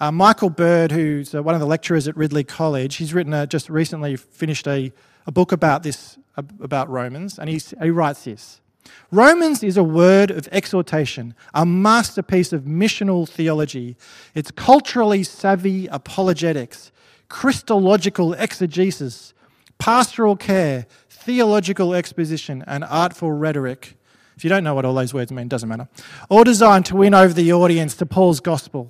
Uh, 0.00 0.10
Michael 0.10 0.48
Bird, 0.48 0.92
who's 0.92 1.34
uh, 1.34 1.42
one 1.42 1.54
of 1.54 1.60
the 1.60 1.66
lecturers 1.66 2.08
at 2.08 2.16
Ridley 2.16 2.42
College, 2.42 2.96
he's 2.96 3.12
written 3.12 3.34
a, 3.34 3.46
just 3.46 3.68
recently 3.68 4.16
finished 4.16 4.66
a, 4.66 4.92
a 5.26 5.32
book 5.32 5.52
about 5.52 5.82
this 5.82 6.18
about 6.36 6.88
Romans, 6.88 7.38
and 7.38 7.50
he 7.50 7.90
writes 7.90 8.24
this. 8.24 8.62
Romans 9.10 9.62
is 9.62 9.76
a 9.76 9.84
word 9.84 10.30
of 10.30 10.48
exhortation, 10.52 11.34
a 11.52 11.66
masterpiece 11.66 12.50
of 12.50 12.62
missional 12.62 13.28
theology. 13.28 13.94
It's 14.34 14.50
culturally 14.50 15.22
savvy 15.22 15.86
apologetics, 15.88 16.92
Christological 17.28 18.32
exegesis, 18.32 19.34
pastoral 19.76 20.34
care, 20.34 20.86
theological 21.10 21.92
exposition, 21.92 22.64
and 22.66 22.84
artful 22.84 23.32
rhetoric. 23.32 23.98
If 24.34 24.44
you 24.44 24.48
don't 24.48 24.64
know 24.64 24.74
what 24.74 24.86
all 24.86 24.94
those 24.94 25.12
words 25.12 25.30
mean, 25.30 25.48
doesn't 25.48 25.68
matter. 25.68 25.88
All 26.30 26.44
designed 26.44 26.86
to 26.86 26.96
win 26.96 27.12
over 27.12 27.34
the 27.34 27.52
audience 27.52 27.94
to 27.96 28.06
Paul's 28.06 28.40
gospel 28.40 28.88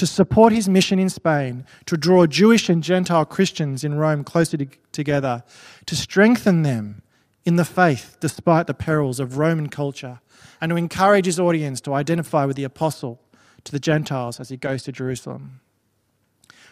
to 0.00 0.06
support 0.06 0.50
his 0.50 0.66
mission 0.66 0.98
in 0.98 1.10
Spain, 1.10 1.62
to 1.84 1.94
draw 1.94 2.24
Jewish 2.24 2.70
and 2.70 2.82
Gentile 2.82 3.26
Christians 3.26 3.84
in 3.84 3.96
Rome 3.96 4.24
closer 4.24 4.56
to, 4.56 4.66
together, 4.92 5.44
to 5.84 5.94
strengthen 5.94 6.62
them 6.62 7.02
in 7.44 7.56
the 7.56 7.66
faith 7.66 8.16
despite 8.18 8.66
the 8.66 8.72
perils 8.72 9.20
of 9.20 9.36
Roman 9.36 9.68
culture, 9.68 10.20
and 10.58 10.70
to 10.70 10.76
encourage 10.76 11.26
his 11.26 11.38
audience 11.38 11.82
to 11.82 11.92
identify 11.92 12.46
with 12.46 12.56
the 12.56 12.64
apostle 12.64 13.20
to 13.64 13.72
the 13.72 13.78
Gentiles 13.78 14.40
as 14.40 14.48
he 14.48 14.56
goes 14.56 14.84
to 14.84 14.92
Jerusalem. 14.92 15.60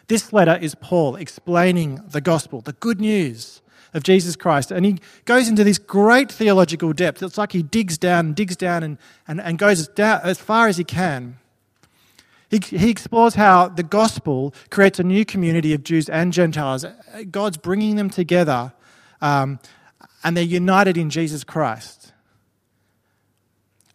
This 0.07 0.33
letter 0.33 0.57
is 0.59 0.75
Paul 0.75 1.17
explaining 1.17 2.01
the 2.09 2.23
gospel, 2.23 2.63
the 2.63 2.73
good 2.73 2.99
news 2.99 3.61
of 3.93 4.05
Jesus 4.05 4.37
Christ. 4.37 4.71
And 4.71 4.87
he 4.87 5.01
goes 5.27 5.51
into 5.51 5.65
this 5.65 5.77
great 5.77 6.33
theological 6.33 6.95
depth. 6.95 7.23
It's 7.23 7.37
like 7.37 7.53
he 7.53 7.63
digs 7.63 7.99
down 7.99 8.29
and 8.29 8.35
digs 8.35 8.57
down 8.57 8.83
and, 8.83 8.97
and, 9.27 9.39
and 9.39 9.59
goes 9.59 9.87
down 9.87 10.21
as 10.25 10.39
far 10.39 10.67
as 10.67 10.79
he 10.79 10.85
can 10.85 11.37
he, 12.51 12.59
he 12.59 12.91
explores 12.91 13.35
how 13.35 13.69
the 13.69 13.83
gospel 13.83 14.55
creates 14.71 14.99
a 14.99 15.03
new 15.03 15.25
community 15.25 15.75
of 15.75 15.85
Jews 15.85 16.09
and 16.09 16.33
Gentiles. 16.33 16.85
God's 17.31 17.57
bringing 17.57 17.97
them 17.97 18.11
together 18.11 18.73
um, 19.21 19.59
and 20.25 20.37
they're 20.37 20.45
united 20.45 20.97
in 20.97 21.11
Jesus 21.11 21.45
Christ. 21.45 22.13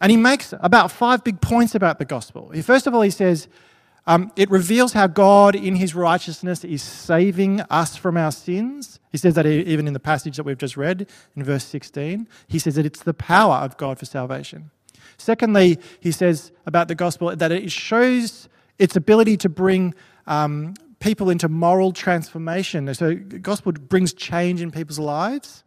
And 0.00 0.10
he 0.10 0.16
makes 0.16 0.52
about 0.60 0.90
five 0.90 1.24
big 1.24 1.40
points 1.40 1.74
about 1.74 1.98
the 1.98 2.04
gospel. 2.04 2.52
First 2.62 2.86
of 2.86 2.94
all, 2.94 3.02
he 3.02 3.10
says 3.10 3.48
um, 4.06 4.30
it 4.36 4.50
reveals 4.50 4.92
how 4.92 5.06
God, 5.06 5.54
in 5.54 5.76
his 5.76 5.94
righteousness, 5.94 6.62
is 6.62 6.82
saving 6.82 7.62
us 7.62 7.96
from 7.96 8.16
our 8.16 8.30
sins. 8.30 9.00
He 9.10 9.18
says 9.18 9.34
that 9.34 9.46
even 9.46 9.86
in 9.86 9.94
the 9.94 10.00
passage 10.00 10.36
that 10.36 10.44
we've 10.44 10.58
just 10.58 10.76
read 10.76 11.08
in 11.34 11.42
verse 11.42 11.64
16. 11.64 12.28
He 12.46 12.58
says 12.58 12.74
that 12.74 12.84
it's 12.84 13.02
the 13.02 13.14
power 13.14 13.56
of 13.56 13.76
God 13.78 13.98
for 13.98 14.04
salvation. 14.04 14.70
Secondly, 15.16 15.78
he 16.00 16.12
says 16.12 16.52
about 16.66 16.88
the 16.88 16.94
gospel 16.94 17.34
that 17.34 17.52
it 17.52 17.70
shows 17.70 18.48
its 18.78 18.96
ability 18.96 19.36
to 19.38 19.48
bring 19.48 19.94
um, 20.26 20.74
people 21.00 21.30
into 21.30 21.48
moral 21.48 21.92
transformation. 21.92 22.92
So, 22.94 23.14
the 23.14 23.38
gospel 23.38 23.72
brings 23.72 24.12
change 24.12 24.60
in 24.60 24.70
people's 24.70 24.98
lives. 24.98 25.64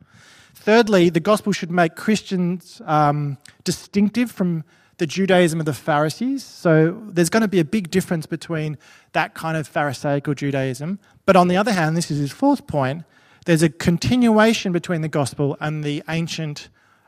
Thirdly, 0.55 1.09
the 1.09 1.19
gospel 1.19 1.53
should 1.53 1.71
make 1.71 1.95
Christians 1.95 2.81
um, 2.85 3.37
distinctive 3.63 4.31
from 4.31 4.63
the 4.97 5.05
Judaism 5.05 5.59
of 5.59 5.65
the 5.65 5.73
Pharisees. 5.73 6.43
So, 6.43 7.01
there's 7.07 7.29
going 7.29 7.41
to 7.41 7.47
be 7.47 7.59
a 7.59 7.65
big 7.65 7.89
difference 7.91 8.25
between 8.25 8.77
that 9.13 9.33
kind 9.33 9.55
of 9.55 9.67
Pharisaical 9.67 10.33
Judaism. 10.33 10.99
But 11.25 11.35
on 11.35 11.47
the 11.47 11.57
other 11.57 11.71
hand, 11.71 11.95
this 11.95 12.11
is 12.11 12.19
his 12.19 12.31
fourth 12.31 12.67
point 12.67 13.03
there's 13.47 13.63
a 13.63 13.69
continuation 13.69 14.73
between 14.73 14.99
the 14.99 15.07
gospel 15.07 15.55
and 15.61 15.81
the 15.81 16.03
ancient 16.09 16.67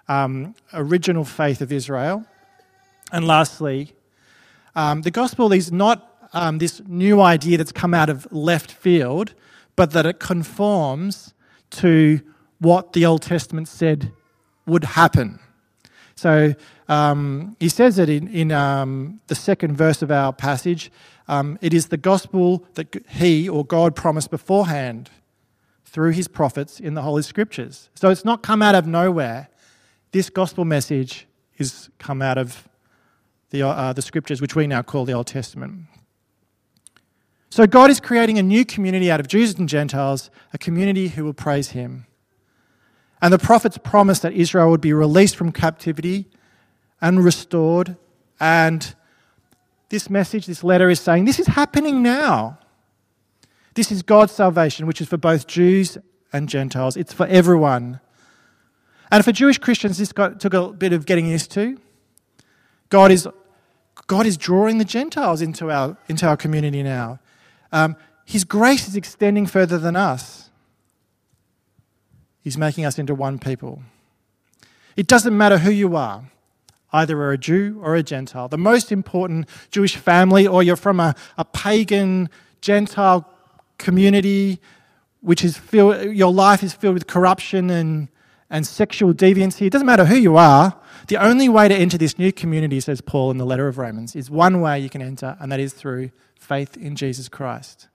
um, 0.10 0.56
original 0.74 1.24
faith 1.24 1.62
of 1.62 1.72
Israel. 1.72 2.26
And 3.14 3.26
lastly, 3.26 3.94
um, 4.76 5.04
the 5.04 5.12
gospel 5.12 5.54
is 5.54 5.72
not 5.72 6.30
um, 6.34 6.58
this 6.58 6.82
new 6.88 7.22
idea 7.22 7.58
that's 7.58 7.72
come 7.72 7.94
out 7.94 8.10
of 8.10 8.28
left 8.32 8.72
field, 8.72 9.34
but 9.76 9.92
that 9.92 10.06
it 10.06 10.20
conforms 10.20 11.34
to 11.70 12.22
what 12.60 12.94
the 12.94 13.06
Old 13.06 13.22
Testament 13.22 13.68
said 13.68 14.12
would 14.66 14.84
happen. 14.84 15.40
So 16.16 16.54
um, 16.90 17.56
he 17.60 17.70
says 17.70 17.98
it 17.98 18.10
in, 18.10 18.28
in 18.28 18.52
um, 18.52 19.22
the 19.28 19.36
second 19.36 19.78
verse 19.78 20.02
of 20.02 20.12
our 20.12 20.34
passage. 20.34 20.92
Um, 21.28 21.58
it 21.62 21.74
is 21.74 21.88
the 21.88 21.98
gospel 21.98 22.66
that 22.74 23.06
he 23.10 23.48
or 23.48 23.64
God 23.64 23.96
promised 23.96 24.30
beforehand 24.30 25.10
through 25.86 26.12
his 26.12 26.28
prophets 26.28 26.80
in 26.80 26.96
the 26.96 27.04
Holy 27.04 27.22
Scriptures. 27.22 27.90
So 27.96 28.10
it's 28.10 28.26
not 28.26 28.44
come 28.44 28.62
out 28.62 28.76
of 28.76 28.86
nowhere 28.86 29.48
this 30.12 30.30
gospel 30.30 30.66
message 30.66 31.28
is 31.58 31.90
come 32.00 32.22
out 32.22 32.38
of 32.38 32.68
the, 33.52 33.64
uh, 33.64 33.94
the 33.94 34.02
scriptures, 34.02 34.42
which 34.42 34.56
we 34.56 34.68
now 34.68 34.82
call 34.82 35.06
the 35.06 35.14
Old 35.14 35.28
Testament. 35.28 35.86
So 37.50 37.66
God 37.66 37.90
is 37.90 38.00
creating 38.00 38.38
a 38.38 38.44
new 38.44 38.64
community 38.64 39.12
out 39.12 39.20
of 39.20 39.28
Jews 39.28 39.58
and 39.58 39.68
Gentiles, 39.68 40.30
a 40.54 40.58
community 40.58 41.10
who 41.10 41.26
will 41.26 41.34
praise 41.34 41.70
him. 41.70 42.06
And 43.22 43.34
the 43.34 43.40
prophets 43.40 43.78
promised 43.78 44.22
that 44.22 44.34
Israel 44.34 44.70
would 44.70 44.82
be 44.82 44.94
released 44.94 45.36
from 45.36 45.52
captivity 45.52 46.30
and 47.02 47.24
restored. 47.24 47.98
And 48.40 48.96
this 49.90 50.10
message, 50.10 50.46
this 50.46 50.64
letter 50.64 50.90
is 50.90 51.00
saying 51.00 51.26
this 51.26 51.40
is 51.40 51.48
happening 51.48 52.02
now. 52.04 52.60
This 53.74 53.92
is 53.92 54.04
God's 54.04 54.32
salvation, 54.32 54.88
which 54.88 55.02
is 55.02 55.08
for 55.08 55.18
both 55.18 55.48
Jews 55.48 55.98
and 56.32 56.48
Gentiles. 56.48 56.96
It's 56.96 57.14
for 57.14 57.26
everyone. 57.28 58.00
And 59.12 59.26
for 59.26 59.32
Jewish 59.32 59.58
Christians, 59.58 59.98
this 59.98 60.12
got, 60.12 60.40
took 60.40 60.54
a 60.54 60.70
bit 60.70 60.94
of 60.94 61.06
getting 61.06 61.28
used 61.28 61.52
to. 61.52 61.80
God 62.90 63.12
is, 63.12 63.28
God 64.08 64.26
is 64.26 64.38
drawing 64.38 64.78
the 64.78 64.86
Gentiles 64.86 65.42
into 65.42 65.72
our, 65.72 65.98
into 66.08 66.28
our 66.28 66.38
community 66.38 66.84
now. 66.84 67.20
Um, 67.72 67.96
his 68.26 68.44
grace 68.44 68.88
is 68.88 68.96
extending 68.96 69.46
further 69.48 69.78
than 69.78 69.96
us. 69.96 70.50
He's 72.42 72.58
making 72.58 72.86
us 72.86 73.00
into 73.00 73.16
one 73.16 73.40
people. 73.40 73.82
It 74.96 75.08
doesn't 75.08 75.36
matter 75.36 75.60
who 75.60 75.72
you 75.72 75.96
are, 75.96 76.24
either 76.92 77.20
are 77.22 77.32
a 77.32 77.38
Jew 77.38 77.80
or 77.84 77.96
a 77.96 78.04
Gentile. 78.04 78.48
The 78.48 78.58
most 78.58 78.92
important 78.92 79.48
Jewish 79.72 79.96
family, 79.96 80.46
or 80.46 80.62
you're 80.62 80.76
from 80.76 81.00
a, 81.00 81.16
a 81.38 81.46
pagan 81.46 82.30
Gentile 82.62 83.28
community, 83.78 84.60
which 85.22 85.44
is 85.44 85.58
filled, 85.58 86.16
your 86.16 86.32
life 86.32 86.64
is 86.64 86.74
filled 86.74 86.94
with 86.96 87.08
corruption 87.08 87.70
and 87.70 88.10
and 88.50 88.66
sexual 88.66 89.14
deviancy. 89.14 89.68
It 89.68 89.72
doesn't 89.72 89.86
matter 89.86 90.06
who 90.06 90.16
you 90.16 90.38
are. 90.38 90.80
The 91.08 91.18
only 91.18 91.50
way 91.50 91.68
to 91.68 91.76
enter 91.76 91.98
this 91.98 92.18
new 92.18 92.32
community, 92.32 92.80
says 92.80 93.02
Paul 93.02 93.32
in 93.32 93.38
the 93.38 93.46
letter 93.46 93.68
of 93.68 93.78
Romans, 93.78 94.16
is 94.16 94.30
one 94.30 94.62
way 94.62 94.80
you 94.80 94.90
can 94.90 95.02
enter, 95.02 95.38
and 95.40 95.52
that 95.52 95.60
is 95.60 95.74
through 95.74 96.12
faith 96.36 96.76
in 96.78 96.96
Jesus 96.96 97.30
Christ. 97.30 97.88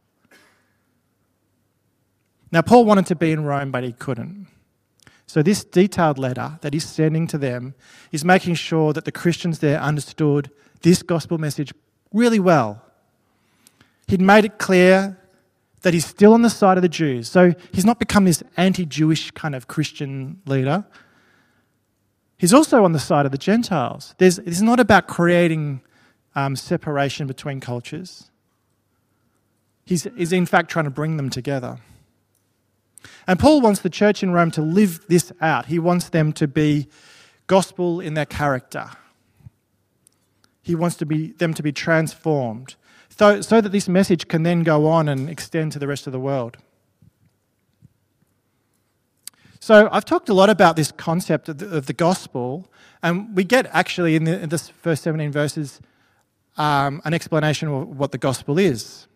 Now, 2.52 2.62
Paul 2.62 2.84
wanted 2.84 3.06
to 3.06 3.16
be 3.16 3.32
in 3.32 3.44
Rome, 3.44 3.72
but 3.72 3.82
he 3.82 3.92
couldn't. 3.92 4.46
So, 5.26 5.42
this 5.42 5.64
detailed 5.64 6.18
letter 6.18 6.58
that 6.60 6.72
he's 6.72 6.86
sending 6.86 7.26
to 7.28 7.38
them 7.38 7.74
is 8.12 8.24
making 8.24 8.54
sure 8.54 8.92
that 8.92 9.04
the 9.04 9.12
Christians 9.12 9.58
there 9.58 9.80
understood 9.80 10.50
this 10.82 11.02
gospel 11.02 11.38
message 11.38 11.72
really 12.12 12.38
well. 12.38 12.80
He'd 14.06 14.20
made 14.20 14.44
it 14.44 14.58
clear 14.58 15.18
that 15.84 15.92
he's 15.92 16.06
still 16.06 16.32
on 16.32 16.40
the 16.40 16.50
side 16.50 16.78
of 16.78 16.82
the 16.82 16.88
Jews. 16.88 17.28
So 17.28 17.54
he's 17.70 17.84
not 17.84 17.98
become 17.98 18.24
this 18.24 18.42
anti 18.56 18.86
Jewish 18.86 19.30
kind 19.32 19.54
of 19.54 19.68
Christian 19.68 20.40
leader. 20.46 20.84
He's 22.38 22.54
also 22.54 22.84
on 22.84 22.92
the 22.92 22.98
side 22.98 23.26
of 23.26 23.32
the 23.32 23.38
Gentiles. 23.38 24.14
There's, 24.16 24.38
it's 24.38 24.62
not 24.62 24.80
about 24.80 25.06
creating 25.06 25.82
um, 26.34 26.56
separation 26.56 27.26
between 27.26 27.60
cultures, 27.60 28.30
he's, 29.84 30.08
he's 30.16 30.32
in 30.32 30.46
fact 30.46 30.70
trying 30.70 30.86
to 30.86 30.90
bring 30.90 31.16
them 31.16 31.30
together. 31.30 31.78
And 33.26 33.38
Paul 33.38 33.60
wants 33.60 33.80
the 33.80 33.90
church 33.90 34.22
in 34.22 34.32
Rome 34.32 34.50
to 34.52 34.62
live 34.62 35.06
this 35.08 35.32
out. 35.40 35.66
He 35.66 35.78
wants 35.78 36.08
them 36.08 36.32
to 36.32 36.48
be 36.48 36.88
gospel 37.46 38.00
in 38.00 38.14
their 38.14 38.26
character. 38.26 38.88
He 40.62 40.74
wants 40.74 40.96
to 40.96 41.06
be, 41.06 41.32
them 41.32 41.52
to 41.52 41.62
be 41.62 41.72
transformed 41.72 42.74
so, 43.16 43.40
so 43.40 43.60
that 43.60 43.70
this 43.70 43.88
message 43.88 44.26
can 44.28 44.42
then 44.42 44.62
go 44.62 44.86
on 44.86 45.08
and 45.08 45.30
extend 45.30 45.72
to 45.72 45.78
the 45.78 45.86
rest 45.86 46.06
of 46.06 46.12
the 46.12 46.18
world. 46.18 46.56
So, 49.60 49.88
I've 49.90 50.04
talked 50.04 50.28
a 50.28 50.34
lot 50.34 50.50
about 50.50 50.76
this 50.76 50.92
concept 50.92 51.48
of 51.48 51.58
the, 51.58 51.76
of 51.76 51.86
the 51.86 51.92
gospel, 51.92 52.70
and 53.02 53.34
we 53.34 53.44
get 53.44 53.66
actually 53.72 54.16
in, 54.16 54.24
the, 54.24 54.40
in 54.40 54.48
this 54.48 54.68
first 54.68 55.02
17 55.02 55.32
verses 55.32 55.80
um, 56.56 57.00
an 57.04 57.14
explanation 57.14 57.68
of 57.68 57.98
what 57.98 58.12
the 58.12 58.18
gospel 58.18 58.58
is. 58.58 59.06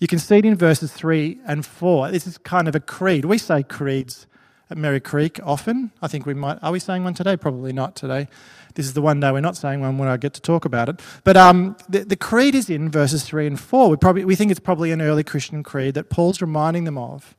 You 0.00 0.06
can 0.06 0.18
see 0.18 0.38
it 0.38 0.44
in 0.44 0.54
verses 0.54 0.92
3 0.92 1.40
and 1.46 1.66
4. 1.66 2.10
This 2.10 2.26
is 2.26 2.38
kind 2.38 2.68
of 2.68 2.76
a 2.76 2.80
creed. 2.80 3.24
We 3.24 3.38
say 3.38 3.62
creeds 3.62 4.27
at 4.70 4.76
Merri 4.76 5.00
Creek 5.00 5.40
often. 5.42 5.92
I 6.02 6.08
think 6.08 6.26
we 6.26 6.34
might. 6.34 6.58
Are 6.62 6.72
we 6.72 6.78
saying 6.78 7.04
one 7.04 7.14
today? 7.14 7.36
Probably 7.36 7.72
not 7.72 7.96
today. 7.96 8.28
This 8.74 8.86
is 8.86 8.92
the 8.92 9.02
one 9.02 9.18
day 9.18 9.32
we're 9.32 9.40
not 9.40 9.56
saying 9.56 9.80
one 9.80 9.98
when 9.98 10.08
I 10.08 10.16
get 10.16 10.34
to 10.34 10.40
talk 10.40 10.64
about 10.64 10.88
it. 10.88 11.00
But 11.24 11.36
um, 11.36 11.76
the, 11.88 12.04
the 12.04 12.16
creed 12.16 12.54
is 12.54 12.70
in 12.70 12.90
verses 12.90 13.24
3 13.24 13.46
and 13.46 13.58
4. 13.58 13.90
We, 13.90 13.96
probably, 13.96 14.24
we 14.24 14.36
think 14.36 14.50
it's 14.50 14.60
probably 14.60 14.92
an 14.92 15.02
early 15.02 15.24
Christian 15.24 15.62
creed 15.62 15.94
that 15.94 16.10
Paul's 16.10 16.40
reminding 16.40 16.84
them 16.84 16.98
of. 16.98 17.34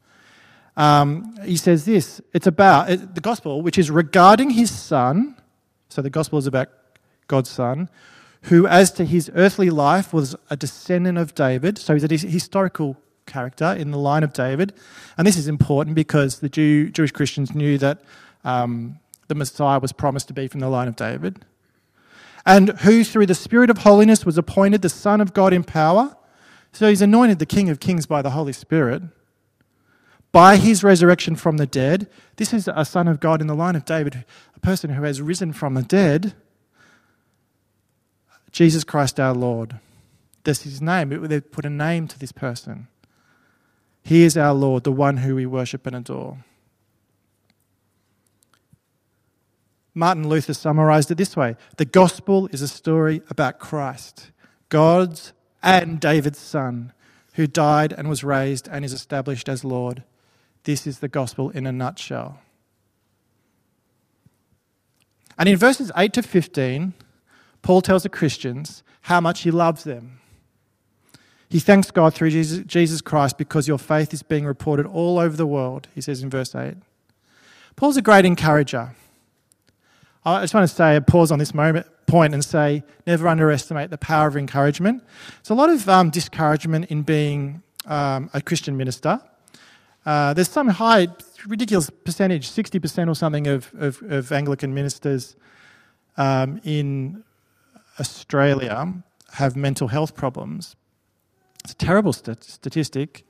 Um, 0.75 1.36
he 1.43 1.57
says 1.57 1.86
this 1.86 2.21
it's 2.33 2.48
about 2.48 2.89
it, 2.89 3.15
the 3.15 3.21
gospel, 3.21 3.62
which 3.62 3.77
is 3.77 3.91
regarding 3.91 4.51
his 4.51 4.71
son. 4.71 5.36
So 5.89 6.01
the 6.01 6.09
gospel 6.09 6.39
is 6.39 6.48
about 6.48 6.69
God's 7.27 7.50
son, 7.50 7.89
who, 8.43 8.67
as 8.67 8.91
to 8.93 9.05
his 9.05 9.29
earthly 9.36 9.69
life, 9.69 10.13
was 10.13 10.36
a 10.50 10.55
descendant 10.55 11.17
of 11.17 11.36
David. 11.36 11.77
So 11.77 11.93
he's 11.95 12.24
a 12.24 12.27
historical 12.27 12.98
character 13.29 13.74
in 13.74 13.91
the 13.91 13.98
line 13.98 14.24
of 14.24 14.33
David. 14.33 14.74
And 15.17 15.25
this 15.25 15.38
is 15.38 15.48
important 15.48 15.95
because 15.95 16.39
the 16.39 16.50
Jew, 16.50 16.89
Jewish 16.89 17.12
Christians 17.12 17.55
knew 17.55 17.77
that 17.77 18.01
um, 18.43 19.00
the 19.27 19.36
Messiah 19.36 19.79
was 19.79 19.93
promised 19.93 20.27
to 20.27 20.33
be 20.33 20.48
from 20.48 20.59
the 20.59 20.67
line 20.67 20.88
of 20.88 20.95
David. 20.95 21.45
And 22.45 22.69
who, 22.79 23.03
through 23.03 23.27
the 23.27 23.36
Spirit 23.36 23.69
of 23.69 23.79
holiness, 23.79 24.25
was 24.25 24.38
appointed 24.38 24.81
the 24.81 24.89
Son 24.89 25.21
of 25.21 25.33
God 25.33 25.53
in 25.53 25.63
power. 25.63 26.17
So 26.74 26.89
he's 26.89 27.01
anointed 27.01 27.39
the 27.39 27.45
King 27.45 27.69
of 27.69 27.79
Kings 27.79 28.05
by 28.05 28.21
the 28.21 28.31
Holy 28.31 28.53
Spirit. 28.53 29.03
By 30.31 30.57
his 30.57 30.83
resurrection 30.83 31.36
from 31.36 31.57
the 31.57 31.65
dead, 31.65 32.07
this 32.36 32.53
is 32.53 32.69
a 32.74 32.86
Son 32.86 33.07
of 33.07 33.19
God 33.19 33.41
in 33.41 33.48
the 33.48 33.55
line 33.55 33.75
of 33.75 33.86
David, 33.86 34.25
a 34.55 34.59
person 34.59 34.91
who 34.91 35.03
has 35.03 35.21
risen 35.21 35.53
from 35.53 35.74
the 35.74 35.81
dead 35.81 36.33
Jesus 38.51 38.83
Christ 38.83 39.19
our 39.19 39.33
Lord. 39.33 39.79
That's 40.43 40.63
his 40.63 40.81
name. 40.81 41.09
They 41.27 41.41
put 41.41 41.65
a 41.65 41.69
name 41.69 42.07
to 42.07 42.19
this 42.19 42.31
person. 42.31 42.88
He 44.03 44.24
is 44.24 44.38
our 44.38 44.53
Lord, 44.53 44.84
the 44.84 44.91
one 44.91 45.18
who 45.18 45.36
we 45.36 45.46
worship 45.46 45.86
and 45.86 45.96
adore. 45.96 46.44
Martin 49.94 50.29
Luther 50.29 50.53
summarized 50.53 51.12
it 51.12 51.18
this 51.18 51.36
way 51.36 51.56
The 51.77 51.86
gospel 51.86 52.48
is 52.48 52.62
a 52.62 52.68
story 52.68 53.22
about 53.29 53.60
Christ, 53.60 54.32
God's 54.70 55.34
and 55.62 56.00
David's 56.00 56.39
son, 56.39 56.94
who 57.34 57.48
died 57.48 57.94
and 57.94 58.08
was 58.08 58.24
raised 58.24 58.68
and 58.70 58.86
is 58.86 58.94
established 58.94 59.50
as 59.50 59.63
Lord. 59.63 60.03
This 60.63 60.88
is 60.88 61.00
the 61.00 61.08
gospel 61.08 61.50
in 61.50 61.68
a 61.68 61.72
nutshell. 61.72 62.39
And 65.38 65.48
in 65.48 65.58
verses 65.58 65.91
8 65.96 66.12
to 66.13 66.22
15, 66.22 66.94
Paul 67.62 67.82
tells 67.82 68.03
the 68.03 68.10
Christians 68.10 68.84
how 69.03 69.22
much 69.22 69.41
he 69.41 69.51
loves 69.51 69.84
them. 69.84 70.18
He 71.50 71.60
thanks 71.60 71.89
God 71.89 72.13
through 72.13 72.29
Jesus 72.29 73.01
Christ 73.01 73.38
because 73.38 73.68
your 73.68 73.79
faith 73.79 74.13
is 74.13 74.22
being 74.22 74.46
reported 74.46 74.86
all 74.86 75.18
over 75.18 75.36
the 75.36 75.48
world, 75.48 75.88
he 75.96 76.01
says 76.01 76.22
in 76.22 76.29
verse 76.29 76.53
8. 76.53 76.75
Paul's 77.75 77.98
a 77.98 78.01
great 78.01 78.25
encourager. 78.25 78.94
I 80.24 80.41
just 80.41 80.53
want 80.53 80.70
to 80.70 80.75
say, 80.75 80.96
a 80.96 81.01
pause 81.01 81.32
on 81.32 81.39
this 81.39 81.53
moment, 81.53 81.88
point 82.06 82.34
and 82.34 82.44
say, 82.44 82.84
never 83.08 83.27
underestimate 83.27 83.89
the 83.89 83.97
power 83.97 84.28
of 84.28 84.38
encouragement. 84.38 85.04
There's 85.38 85.50
a 85.50 85.56
lot 85.56 85.69
of 85.69 85.89
um, 85.89 86.10
discouragement 86.12 86.86
in 86.91 87.02
being 87.02 87.63
um, 87.86 88.30
a 88.34 88.41
Christian 88.41 88.78
minister. 88.78 89.19
Uh, 90.06 90.34
there's 90.34 90.50
some 90.50 90.67
high, 90.67 91.08
ridiculous 91.47 91.89
percentage, 91.89 92.50
60% 92.50 93.10
or 93.10 93.15
something 93.15 93.47
of, 93.47 93.71
of, 93.78 94.02
of 94.04 94.32
Anglican 94.32 94.73
ministers 94.73 95.36
um, 96.17 96.62
in 96.63 97.23
Australia 98.00 98.93
have 99.34 99.56
mental 99.56 99.88
health 99.88 100.15
problems. 100.15 100.76
It's 101.63 101.74
a 101.74 101.76
terrible 101.76 102.13
st- 102.13 102.43
statistic. 102.43 103.26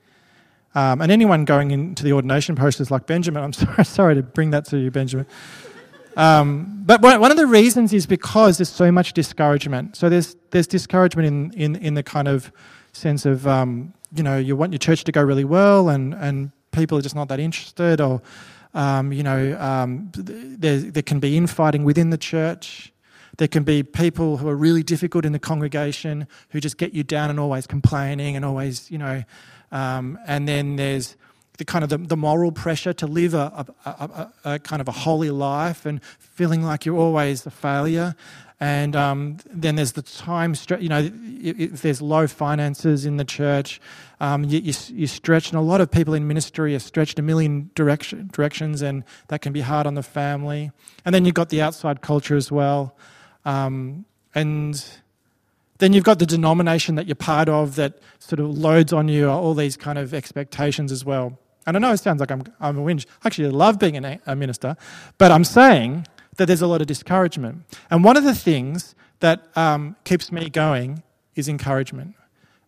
Um, 0.74 1.00
and 1.00 1.10
anyone 1.10 1.44
going 1.44 1.72
into 1.72 2.04
the 2.04 2.12
ordination 2.12 2.54
process 2.54 2.90
like 2.90 3.06
Benjamin, 3.06 3.42
I'm 3.42 3.52
sorry, 3.52 3.84
sorry 3.84 4.14
to 4.14 4.22
bring 4.22 4.50
that 4.50 4.64
to 4.66 4.78
you, 4.78 4.90
Benjamin. 4.90 5.26
Um, 6.16 6.82
but 6.84 7.00
one 7.02 7.30
of 7.30 7.36
the 7.36 7.46
reasons 7.46 7.92
is 7.92 8.06
because 8.06 8.58
there's 8.58 8.68
so 8.68 8.90
much 8.90 9.12
discouragement. 9.12 9.96
So 9.96 10.08
there's, 10.08 10.36
there's 10.50 10.66
discouragement 10.66 11.26
in, 11.26 11.52
in, 11.52 11.76
in 11.76 11.94
the 11.94 12.02
kind 12.02 12.28
of 12.28 12.52
sense 12.92 13.26
of, 13.26 13.46
um, 13.46 13.94
you 14.14 14.22
know, 14.22 14.36
you 14.36 14.56
want 14.56 14.72
your 14.72 14.78
church 14.78 15.04
to 15.04 15.12
go 15.12 15.22
really 15.22 15.44
well 15.44 15.88
and, 15.88 16.14
and 16.14 16.50
people 16.72 16.98
are 16.98 17.02
just 17.02 17.14
not 17.14 17.28
that 17.28 17.40
interested, 17.40 18.00
or, 18.00 18.20
um, 18.74 19.12
you 19.12 19.22
know, 19.22 19.58
um, 19.60 20.10
there, 20.14 20.78
there 20.78 21.02
can 21.02 21.20
be 21.20 21.36
infighting 21.36 21.84
within 21.84 22.10
the 22.10 22.18
church. 22.18 22.92
There 23.40 23.48
can 23.48 23.62
be 23.62 23.82
people 23.82 24.36
who 24.36 24.50
are 24.50 24.54
really 24.54 24.82
difficult 24.82 25.24
in 25.24 25.32
the 25.32 25.38
congregation 25.38 26.28
who 26.50 26.60
just 26.60 26.76
get 26.76 26.92
you 26.92 27.02
down 27.02 27.30
and 27.30 27.40
always 27.40 27.66
complaining 27.66 28.36
and 28.36 28.44
always, 28.44 28.90
you 28.90 28.98
know, 28.98 29.24
um, 29.72 30.18
and 30.26 30.46
then 30.46 30.76
there's 30.76 31.16
the 31.56 31.64
kind 31.64 31.82
of 31.82 31.88
the, 31.88 31.96
the 31.96 32.18
moral 32.18 32.52
pressure 32.52 32.92
to 32.92 33.06
live 33.06 33.32
a, 33.32 33.66
a, 33.86 33.90
a, 33.90 34.32
a, 34.44 34.58
kind 34.58 34.82
of 34.82 34.88
a 34.88 34.92
holy 34.92 35.30
life 35.30 35.86
and 35.86 36.04
feeling 36.18 36.62
like 36.62 36.84
you're 36.84 36.98
always 36.98 37.46
a 37.46 37.50
failure. 37.50 38.14
And 38.60 38.94
um, 38.94 39.38
then 39.46 39.76
there's 39.76 39.92
the 39.92 40.02
time, 40.02 40.54
you 40.78 40.90
know, 40.90 41.10
if 41.10 41.80
there's 41.80 42.02
low 42.02 42.26
finances 42.26 43.06
in 43.06 43.16
the 43.16 43.24
church, 43.24 43.80
um, 44.20 44.44
you, 44.44 44.60
you, 44.60 45.08
and 45.24 45.54
a 45.54 45.60
lot 45.62 45.80
of 45.80 45.90
people 45.90 46.12
in 46.12 46.28
ministry 46.28 46.74
are 46.74 46.78
stretched 46.78 47.18
a 47.18 47.22
million 47.22 47.70
direction, 47.74 48.28
directions, 48.34 48.82
and 48.82 49.02
that 49.28 49.40
can 49.40 49.54
be 49.54 49.62
hard 49.62 49.86
on 49.86 49.94
the 49.94 50.02
family. 50.02 50.72
And 51.06 51.14
then 51.14 51.24
you've 51.24 51.34
got 51.34 51.48
the 51.48 51.62
outside 51.62 52.02
culture 52.02 52.36
as 52.36 52.52
well. 52.52 52.94
Um, 53.44 54.04
and 54.34 54.84
then 55.78 55.92
you've 55.92 56.04
got 56.04 56.18
the 56.18 56.26
denomination 56.26 56.94
that 56.94 57.06
you're 57.06 57.14
part 57.14 57.48
of 57.48 57.76
that 57.76 57.98
sort 58.18 58.38
of 58.38 58.56
loads 58.56 58.92
on 58.92 59.08
you 59.08 59.28
all 59.28 59.54
these 59.54 59.76
kind 59.76 59.98
of 59.98 60.14
expectations 60.14 60.92
as 60.92 61.04
well. 61.04 61.38
And 61.66 61.76
I 61.76 61.80
know 61.80 61.92
it 61.92 61.98
sounds 61.98 62.20
like 62.20 62.30
I'm, 62.30 62.42
I'm 62.60 62.78
a 62.78 62.82
whinge. 62.82 63.06
I 63.22 63.26
actually, 63.26 63.48
love 63.50 63.78
being 63.78 64.02
a, 64.02 64.20
a 64.26 64.36
minister, 64.36 64.76
but 65.18 65.30
I'm 65.30 65.44
saying 65.44 66.06
that 66.36 66.46
there's 66.46 66.62
a 66.62 66.66
lot 66.66 66.80
of 66.80 66.86
discouragement. 66.86 67.64
And 67.90 68.04
one 68.04 68.16
of 68.16 68.24
the 68.24 68.34
things 68.34 68.94
that 69.20 69.46
um, 69.56 69.96
keeps 70.04 70.32
me 70.32 70.48
going 70.48 71.02
is 71.34 71.48
encouragement. 71.48 72.14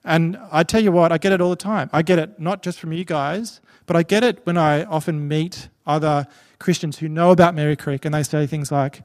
And 0.04 0.38
I 0.50 0.62
tell 0.62 0.82
you 0.82 0.92
what, 0.92 1.12
I 1.12 1.18
get 1.18 1.32
it 1.32 1.40
all 1.40 1.50
the 1.50 1.56
time. 1.56 1.88
I 1.92 2.02
get 2.02 2.18
it 2.18 2.40
not 2.40 2.62
just 2.62 2.80
from 2.80 2.92
you 2.92 3.04
guys, 3.04 3.60
but 3.86 3.96
I 3.96 4.02
get 4.02 4.24
it 4.24 4.44
when 4.44 4.56
I 4.56 4.84
often 4.84 5.28
meet 5.28 5.68
other 5.86 6.26
Christians 6.58 6.98
who 6.98 7.08
know 7.08 7.30
about 7.30 7.54
Merri 7.54 7.76
Creek 7.76 8.04
and 8.04 8.14
they 8.14 8.22
say 8.22 8.46
things 8.46 8.72
like, 8.72 9.02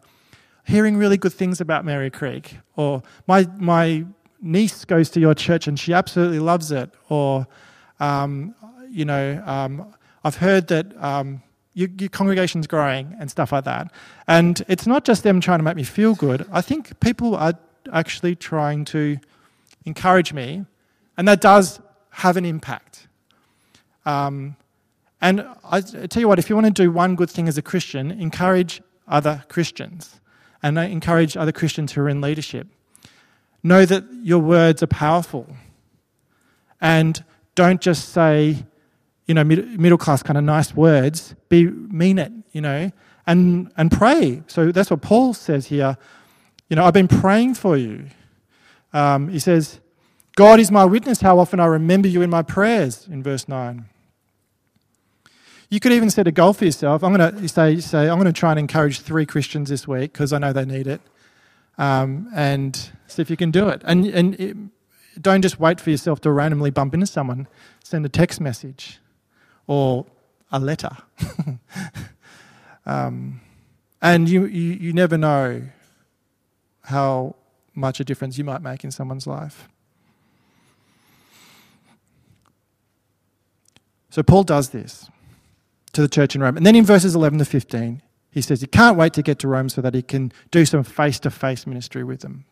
hearing 0.67 0.97
really 0.97 1.17
good 1.17 1.33
things 1.33 1.61
about 1.61 1.85
Merri 1.85 2.11
Creek, 2.11 2.57
or 2.75 3.01
my, 3.25 3.47
my 3.55 4.05
niece 4.41 4.83
goes 4.83 5.09
to 5.11 5.19
your 5.19 5.33
church 5.33 5.65
and 5.65 5.79
she 5.79 5.93
absolutely 5.93 6.39
loves 6.39 6.71
it, 6.71 6.89
or, 7.09 7.47
um, 8.01 8.53
you 8.89 9.05
know, 9.05 9.41
um, 9.45 9.93
I've 10.25 10.35
heard 10.35 10.67
that 10.67 11.01
um, 11.01 11.41
your, 11.73 11.87
your, 11.97 12.09
congregation's 12.09 12.67
growing 12.67 13.15
and 13.17 13.31
stuff 13.31 13.53
like 13.53 13.63
that. 13.63 13.91
And 14.27 14.61
it's 14.67 14.85
not 14.85 15.05
just 15.05 15.23
them 15.23 15.39
trying 15.39 15.59
to 15.59 15.63
make 15.63 15.77
me 15.77 15.83
feel 15.83 16.15
good. 16.15 16.45
I 16.51 16.59
think 16.59 16.99
people 16.99 17.35
are 17.35 17.53
actually 17.93 18.35
trying 18.35 18.83
to 18.85 19.17
encourage 19.85 20.33
me, 20.33 20.65
and 21.15 21.27
that 21.29 21.39
does 21.39 21.79
have 22.09 22.35
an 22.35 22.43
impact. 22.43 23.07
Um, 24.05 24.57
and 25.21 25.47
I, 25.63 25.79
tell 25.79 26.19
you 26.19 26.27
what, 26.27 26.39
if 26.39 26.49
you 26.49 26.55
want 26.55 26.67
to 26.67 26.73
do 26.73 26.91
one 26.91 27.15
good 27.15 27.29
thing 27.29 27.47
as 27.47 27.57
a 27.57 27.61
Christian, 27.61 28.11
encourage 28.11 28.81
other 29.07 29.45
Christians 29.47 30.19
and 30.63 30.79
I 30.79 30.85
encourage 30.85 31.37
other 31.37 31.51
Christians 31.51 31.91
who 31.91 32.01
are 32.01 32.09
in 32.09 32.21
leadership. 32.21 32.67
Know 33.63 33.85
that 33.85 34.03
your 34.23 34.39
words 34.39 34.81
are 34.83 34.87
powerful. 34.87 35.47
And 36.79 37.23
don't 37.55 37.81
just 37.81 38.09
say, 38.09 38.65
you 39.25 39.33
know, 39.33 39.43
middle 39.43 39.97
class 39.97 40.23
kind 40.23 40.37
of 40.37 40.43
nice 40.43 40.75
words. 40.75 41.35
Be 41.49 41.65
mean 41.67 42.19
it, 42.19 42.31
you 42.51 42.61
know, 42.61 42.91
and 43.25 43.71
and 43.77 43.91
pray. 43.91 44.43
So 44.47 44.71
that's 44.71 44.89
what 44.89 45.01
Paul 45.01 45.33
says 45.33 45.67
here. 45.67 45.97
You 46.69 46.75
know, 46.75 46.85
I've 46.85 46.93
been 46.93 47.07
praying 47.07 47.55
for 47.55 47.77
you. 47.77 48.05
Um, 48.93 49.29
he 49.29 49.39
says, 49.39 49.79
God 50.35 50.59
is 50.59 50.71
my 50.71 50.85
witness 50.85 51.21
how 51.21 51.39
often 51.39 51.59
I 51.59 51.65
remember 51.65 52.07
you 52.07 52.21
in 52.21 52.29
my 52.29 52.41
prayers, 52.41 53.07
in 53.09 53.23
verse 53.23 53.47
9. 53.47 53.85
You 55.69 55.79
could 55.79 55.91
even 55.91 56.09
set 56.09 56.27
a 56.27 56.31
goal 56.31 56.53
for 56.53 56.65
yourself. 56.65 57.03
I'm 57.03 57.13
going 57.13 57.35
to 57.35 57.47
say, 57.49 57.79
say 57.79 58.09
I'm 58.09 58.17
going 58.17 58.25
to 58.25 58.39
try 58.39 58.51
and 58.51 58.59
encourage 58.59 59.01
three 59.01 59.25
Christians 59.25 59.69
this 59.69 59.87
week 59.87 60.13
because 60.13 60.31
I 60.31 60.37
know 60.37 60.53
they 60.53 60.65
need 60.65 60.87
it, 60.87 61.01
um, 61.77 62.29
and 62.33 62.91
see 63.07 63.21
if 63.21 63.29
you 63.29 63.37
can 63.37 63.51
do 63.51 63.67
it. 63.67 63.81
And 63.83 64.05
and 64.05 64.39
it, 64.39 64.55
don't 65.21 65.41
just 65.41 65.59
wait 65.59 65.81
for 65.81 65.89
yourself 65.89 66.21
to 66.21 66.31
randomly 66.31 66.69
bump 66.69 66.93
into 66.93 67.07
someone. 67.07 67.47
Send 67.83 68.05
a 68.05 68.09
text 68.09 68.39
message, 68.39 68.99
or 69.67 70.05
a 70.51 70.59
letter. 70.59 70.95
um, 72.85 73.41
and 74.01 74.29
you, 74.29 74.45
you, 74.45 74.73
you 74.73 74.93
never 74.93 75.17
know 75.17 75.63
how 76.83 77.35
much 77.75 77.99
a 77.99 78.03
difference 78.03 78.37
you 78.37 78.43
might 78.43 78.61
make 78.61 78.83
in 78.83 78.91
someone's 78.91 79.27
life. 79.27 79.67
So 84.09 84.23
Paul 84.23 84.43
does 84.43 84.69
this 84.69 85.09
to 85.97 86.01
the 86.03 86.07
church 86.07 86.35
in 86.35 86.41
Rome. 86.41 86.57
And 86.57 86.65
then 86.65 86.75
in 86.75 86.85
verses 86.85 87.15
11 87.15 87.39
to 87.39 87.45
15, 87.45 88.03
he 88.29 88.41
says 88.41 88.61
he 88.61 88.67
can't 88.67 88.97
wait 88.97 89.13
to 89.13 89.23
get 89.23 89.39
to 89.39 89.47
Rome 89.47 89.67
so 89.67 89.81
that 89.81 89.95
he 89.95 90.03
can 90.03 90.31
do 90.51 90.63
some 90.63 90.83
face 90.83 91.19
to 91.21 91.31
face 91.31 91.65
ministry 91.65 92.03
with 92.03 92.21
them. 92.21 92.45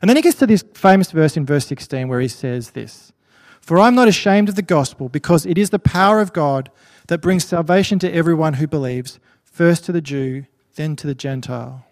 And 0.00 0.08
then 0.08 0.16
he 0.16 0.22
gets 0.22 0.38
to 0.38 0.46
this 0.46 0.64
famous 0.72 1.10
verse 1.10 1.36
in 1.36 1.44
verse 1.44 1.66
16 1.66 2.08
where 2.08 2.20
he 2.20 2.28
says 2.28 2.70
this 2.70 3.12
For 3.60 3.78
I'm 3.78 3.94
not 3.94 4.08
ashamed 4.08 4.48
of 4.48 4.54
the 4.54 4.62
gospel 4.62 5.10
because 5.10 5.44
it 5.44 5.58
is 5.58 5.68
the 5.68 5.78
power 5.78 6.22
of 6.22 6.32
God 6.32 6.70
that 7.08 7.20
brings 7.20 7.44
salvation 7.44 7.98
to 7.98 8.10
everyone 8.10 8.54
who 8.54 8.66
believes, 8.66 9.20
first 9.42 9.84
to 9.84 9.92
the 9.92 10.00
Jew, 10.00 10.46
then 10.76 10.96
to 10.96 11.06
the 11.06 11.14
Gentile. 11.14 11.84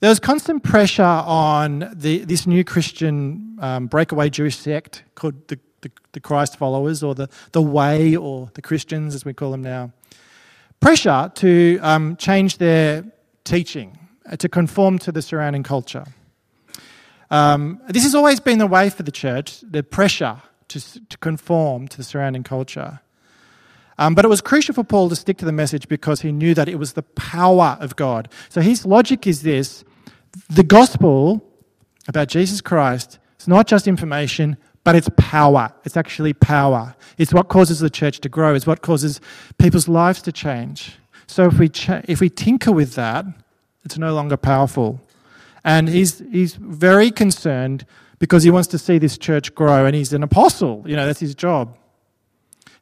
There 0.00 0.10
was 0.10 0.20
constant 0.20 0.62
pressure 0.62 1.02
on 1.02 1.90
the, 1.94 2.18
this 2.18 2.46
new 2.46 2.64
Christian 2.64 3.56
um, 3.62 3.86
breakaway 3.86 4.28
Jewish 4.28 4.58
sect 4.58 5.04
called 5.14 5.48
the, 5.48 5.58
the, 5.84 5.92
the 6.12 6.20
Christ 6.20 6.56
followers 6.58 7.02
or 7.02 7.14
the, 7.14 7.28
the 7.52 7.62
Way 7.62 8.16
or 8.16 8.50
the 8.54 8.62
Christians, 8.62 9.14
as 9.14 9.24
we 9.24 9.32
call 9.32 9.52
them 9.52 9.62
now. 9.62 9.92
Pressure 10.80 11.30
to 11.36 11.78
um, 11.80 12.16
change 12.16 12.58
their 12.58 13.04
teaching, 13.44 13.98
uh, 14.30 14.36
to 14.36 14.48
conform 14.48 14.98
to 14.98 15.12
the 15.12 15.22
surrounding 15.22 15.62
culture. 15.62 16.04
Um, 17.30 17.80
this 17.88 18.02
has 18.02 18.14
always 18.14 18.40
been 18.40 18.58
the 18.58 18.66
way 18.66 18.90
for 18.90 19.02
the 19.02 19.12
church, 19.12 19.60
the 19.62 19.82
pressure 19.82 20.42
to, 20.68 21.08
to 21.08 21.18
conform 21.18 21.88
to 21.88 21.96
the 21.96 22.04
surrounding 22.04 22.42
culture. 22.42 23.00
Um, 23.98 24.14
but 24.14 24.24
it 24.24 24.28
was 24.28 24.40
crucial 24.40 24.74
for 24.74 24.84
Paul 24.84 25.08
to 25.08 25.16
stick 25.16 25.38
to 25.38 25.44
the 25.44 25.52
message 25.52 25.88
because 25.88 26.20
he 26.20 26.32
knew 26.32 26.54
that 26.54 26.68
it 26.68 26.76
was 26.76 26.94
the 26.94 27.02
power 27.02 27.76
of 27.80 27.96
God. 27.96 28.28
So 28.48 28.60
his 28.60 28.84
logic 28.84 29.26
is 29.26 29.42
this 29.42 29.84
the 30.48 30.64
gospel 30.64 31.44
about 32.08 32.28
Jesus 32.28 32.60
Christ 32.60 33.18
is 33.38 33.48
not 33.48 33.66
just 33.66 33.86
information, 33.86 34.56
but 34.84 34.94
it's 34.94 35.08
power. 35.16 35.72
It's 35.84 35.96
actually 35.96 36.34
power. 36.34 36.94
It's 37.18 37.32
what 37.32 37.48
causes 37.48 37.80
the 37.80 37.90
church 37.90 38.20
to 38.20 38.28
grow, 38.28 38.54
it's 38.54 38.66
what 38.66 38.82
causes 38.82 39.20
people's 39.58 39.88
lives 39.88 40.22
to 40.22 40.32
change. 40.32 40.96
So 41.26 41.46
if 41.46 41.58
we, 41.58 41.70
if 42.06 42.20
we 42.20 42.28
tinker 42.28 42.70
with 42.70 42.94
that, 42.94 43.24
it's 43.84 43.98
no 43.98 44.14
longer 44.14 44.36
powerful. 44.36 45.00
And 45.64 45.88
he's, 45.88 46.18
he's 46.30 46.54
very 46.54 47.10
concerned 47.10 47.86
because 48.18 48.42
he 48.42 48.50
wants 48.50 48.68
to 48.68 48.78
see 48.78 48.98
this 48.98 49.18
church 49.18 49.54
grow, 49.54 49.86
and 49.86 49.96
he's 49.96 50.12
an 50.12 50.22
apostle. 50.22 50.84
You 50.86 50.96
know, 50.96 51.06
that's 51.06 51.20
his 51.20 51.34
job. 51.34 51.76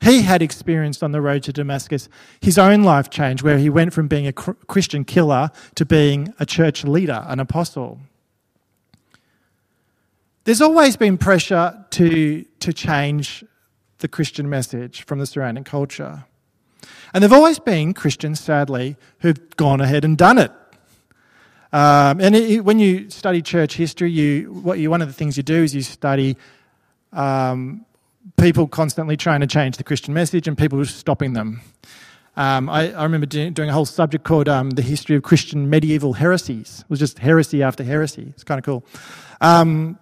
He 0.01 0.23
had 0.23 0.43
experienced 0.43 1.03
on 1.03 1.13
the 1.13 1.21
road 1.21 1.45
to 1.45 1.53
Damascus 1.53 2.09
his 2.41 2.59
own 2.59 2.83
life 2.83 3.09
change, 3.09 3.43
where 3.43 3.59
he 3.59 3.71
went 3.71 3.93
from 3.93 4.09
being 4.09 4.27
a 4.27 4.33
Christian 4.33 5.05
killer 5.05 5.51
to 5.77 5.87
being 5.87 6.35
a 6.41 6.47
church 6.47 6.85
leader, 6.85 7.25
an 7.29 7.39
apostle. 7.39 8.01
There's 10.45 10.61
always 10.61 10.97
been 10.97 11.19
pressure 11.19 11.85
to, 11.91 12.45
to 12.61 12.73
change 12.73 13.45
the 13.99 14.09
Christian 14.09 14.51
message 14.51 15.05
from 15.05 15.21
the 15.21 15.27
surrounding 15.27 15.63
culture. 15.63 16.25
And 17.15 17.23
there 17.23 17.29
have 17.29 17.39
always 17.39 17.61
been 17.61 17.95
Christians, 17.95 18.41
sadly, 18.41 18.97
who've 19.21 19.57
gone 19.57 19.81
ahead 19.81 20.05
and 20.05 20.19
done 20.19 20.39
it. 20.39 20.51
Um, 21.73 22.21
and 22.21 22.35
it, 22.35 22.65
when 22.65 22.81
you 22.81 23.09
study 23.09 23.41
church 23.41 23.75
history, 23.75 24.11
you, 24.11 24.53
what 24.53 24.81
you, 24.81 24.91
one 24.91 25.01
of 25.01 25.09
the 25.09 25.15
things 25.15 25.37
you 25.37 25.45
do 25.45 25.63
is 25.63 25.77
you 25.77 25.83
study 25.83 26.37
um, 27.13 27.87
people 28.37 28.67
constantly 28.67 29.17
trying 29.17 29.41
to 29.41 29.47
change 29.47 29.77
the 29.77 29.85
Christian 29.85 30.13
message 30.13 30.49
and 30.49 30.59
people 30.59 30.85
stopping 30.85 31.35
them. 31.35 31.61
Um, 32.37 32.69
I, 32.69 32.93
I, 32.93 33.05
remember 33.05 33.27
doing 33.27 33.69
a 33.69 33.73
whole 33.73 33.85
subject 33.85 34.25
called 34.25 34.49
um, 34.49 34.71
The 34.71 34.83
History 34.83 35.17
of 35.17 35.23
Christian 35.23 35.69
Medieval 35.69 36.15
Heresies. 36.15 36.81
It 36.81 36.91
was 36.91 36.99
just 36.99 37.19
heresy 37.19 37.63
after 37.63 37.85
heresy. 37.85 38.29
It's 38.31 38.43
kind 38.43 38.59
of 38.59 38.65
cool. 38.65 38.85
Um, 39.43 39.99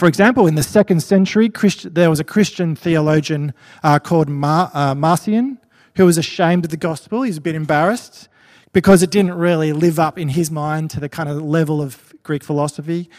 for 0.00 0.08
example, 0.08 0.46
in 0.46 0.54
the 0.54 0.62
second 0.62 1.02
century, 1.02 1.50
Christ- 1.50 1.94
there 1.94 2.08
was 2.08 2.20
a 2.20 2.24
Christian 2.24 2.74
theologian 2.74 3.52
uh, 3.82 3.98
called 3.98 4.30
Mar- 4.30 4.70
uh, 4.72 4.94
Marcion 4.94 5.58
who 5.96 6.06
was 6.06 6.16
ashamed 6.16 6.64
of 6.64 6.70
the 6.70 6.78
gospel. 6.78 7.20
He's 7.20 7.36
a 7.36 7.40
bit 7.42 7.54
embarrassed 7.54 8.30
because 8.72 9.02
it 9.02 9.10
didn't 9.10 9.34
really 9.34 9.74
live 9.74 9.98
up 9.98 10.18
in 10.18 10.30
his 10.30 10.50
mind 10.50 10.88
to 10.92 11.00
the 11.00 11.10
kind 11.10 11.28
of 11.28 11.42
level 11.42 11.82
of 11.82 12.14
Greek 12.22 12.42
philosophy, 12.42 13.10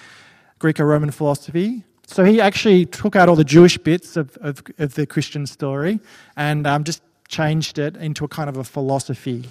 Greek 0.58 0.80
or 0.80 0.88
Roman 0.88 1.12
philosophy. 1.12 1.84
So 2.08 2.24
he 2.24 2.42
actually 2.42 2.88
took 2.88 3.16
out 3.16 3.30
all 3.30 3.36
the 3.36 3.44
Jewish 3.44 3.78
bits 3.78 4.18
of, 4.18 4.36
of, 4.38 4.64
of 4.80 4.96
the 4.96 5.06
Christian 5.06 5.46
story 5.46 6.00
and 6.36 6.66
um, 6.66 6.84
just 6.84 7.04
changed 7.28 7.78
it 7.78 7.96
into 7.96 8.26
a 8.26 8.28
kind 8.28 8.50
of 8.50 8.58
a 8.58 8.64
philosophy. 8.64 9.50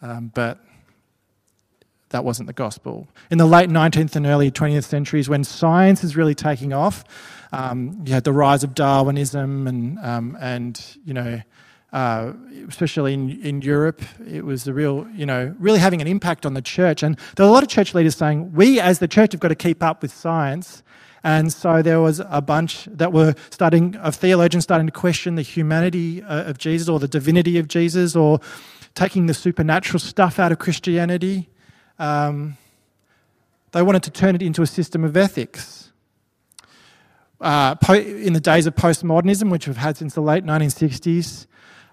Um, 0.00 0.30
but 0.32 0.63
that 2.14 2.24
wasn't 2.24 2.46
the 2.46 2.52
gospel. 2.52 3.08
In 3.28 3.38
the 3.38 3.46
late 3.46 3.68
19th 3.68 4.14
and 4.14 4.24
early 4.24 4.48
20th 4.48 4.84
centuries, 4.84 5.28
when 5.28 5.42
science 5.42 6.04
is 6.04 6.16
really 6.16 6.34
taking 6.34 6.72
off, 6.72 7.04
um, 7.52 8.04
you 8.06 8.14
had 8.14 8.22
the 8.22 8.32
rise 8.32 8.62
of 8.62 8.72
Darwinism 8.72 9.66
and, 9.66 9.98
um, 9.98 10.38
and 10.40 10.96
you 11.04 11.12
know, 11.12 11.42
uh, 11.92 12.32
especially 12.68 13.14
in, 13.14 13.40
in 13.42 13.62
Europe, 13.62 14.00
it 14.26 14.44
was 14.44 14.62
the 14.62 14.72
real, 14.72 15.08
you 15.12 15.26
know, 15.26 15.52
really 15.58 15.80
having 15.80 16.00
an 16.00 16.06
impact 16.06 16.46
on 16.46 16.54
the 16.54 16.62
church. 16.62 17.02
And 17.02 17.18
there 17.34 17.44
were 17.44 17.50
a 17.50 17.52
lot 17.52 17.64
of 17.64 17.68
church 17.68 17.94
leaders 17.94 18.14
saying, 18.14 18.52
we 18.52 18.78
as 18.78 19.00
the 19.00 19.08
church 19.08 19.32
have 19.32 19.40
got 19.40 19.48
to 19.48 19.56
keep 19.56 19.82
up 19.82 20.00
with 20.00 20.12
science 20.12 20.84
and 21.24 21.50
so 21.50 21.80
there 21.80 22.02
was 22.02 22.20
a 22.28 22.42
bunch 22.42 22.84
that 22.84 23.10
were 23.10 23.34
starting, 23.48 23.96
of 23.96 24.14
theologians 24.14 24.64
starting 24.64 24.86
to 24.86 24.92
question 24.92 25.36
the 25.36 25.42
humanity 25.42 26.22
uh, 26.22 26.44
of 26.44 26.58
Jesus 26.58 26.86
or 26.86 27.00
the 27.00 27.08
divinity 27.08 27.58
of 27.58 27.66
Jesus 27.66 28.14
or 28.14 28.40
taking 28.94 29.24
the 29.24 29.32
supernatural 29.32 29.98
stuff 29.98 30.38
out 30.38 30.52
of 30.52 30.58
Christianity. 30.58 31.48
Um, 31.98 32.56
they 33.72 33.82
wanted 33.82 34.02
to 34.04 34.10
turn 34.10 34.34
it 34.34 34.42
into 34.42 34.62
a 34.62 34.66
system 34.66 35.04
of 35.04 35.16
ethics. 35.16 35.92
Uh, 37.40 37.74
in 37.90 38.32
the 38.32 38.40
days 38.40 38.66
of 38.66 38.74
postmodernism, 38.74 39.50
which 39.50 39.66
we've 39.66 39.76
had 39.76 39.96
since 39.96 40.14
the 40.14 40.20
late 40.20 40.44
1960s, 40.44 41.46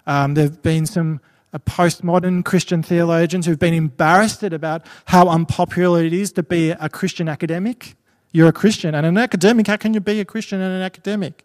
um, 0.06 0.34
there 0.34 0.44
have 0.44 0.62
been 0.62 0.86
some 0.86 1.20
uh, 1.52 1.58
postmodern 1.58 2.44
Christian 2.44 2.82
theologians 2.82 3.46
who've 3.46 3.58
been 3.58 3.74
embarrassed 3.74 4.42
about 4.42 4.86
how 5.06 5.28
unpopular 5.28 6.02
it 6.02 6.12
is 6.12 6.32
to 6.32 6.42
be 6.42 6.70
a 6.70 6.88
Christian 6.88 7.28
academic. 7.28 7.96
You're 8.32 8.48
a 8.48 8.52
Christian 8.52 8.94
and 8.94 9.04
an 9.04 9.18
academic. 9.18 9.66
How 9.66 9.76
can 9.76 9.92
you 9.92 10.00
be 10.00 10.20
a 10.20 10.24
Christian 10.24 10.60
and 10.60 10.74
an 10.74 10.82
academic? 10.82 11.44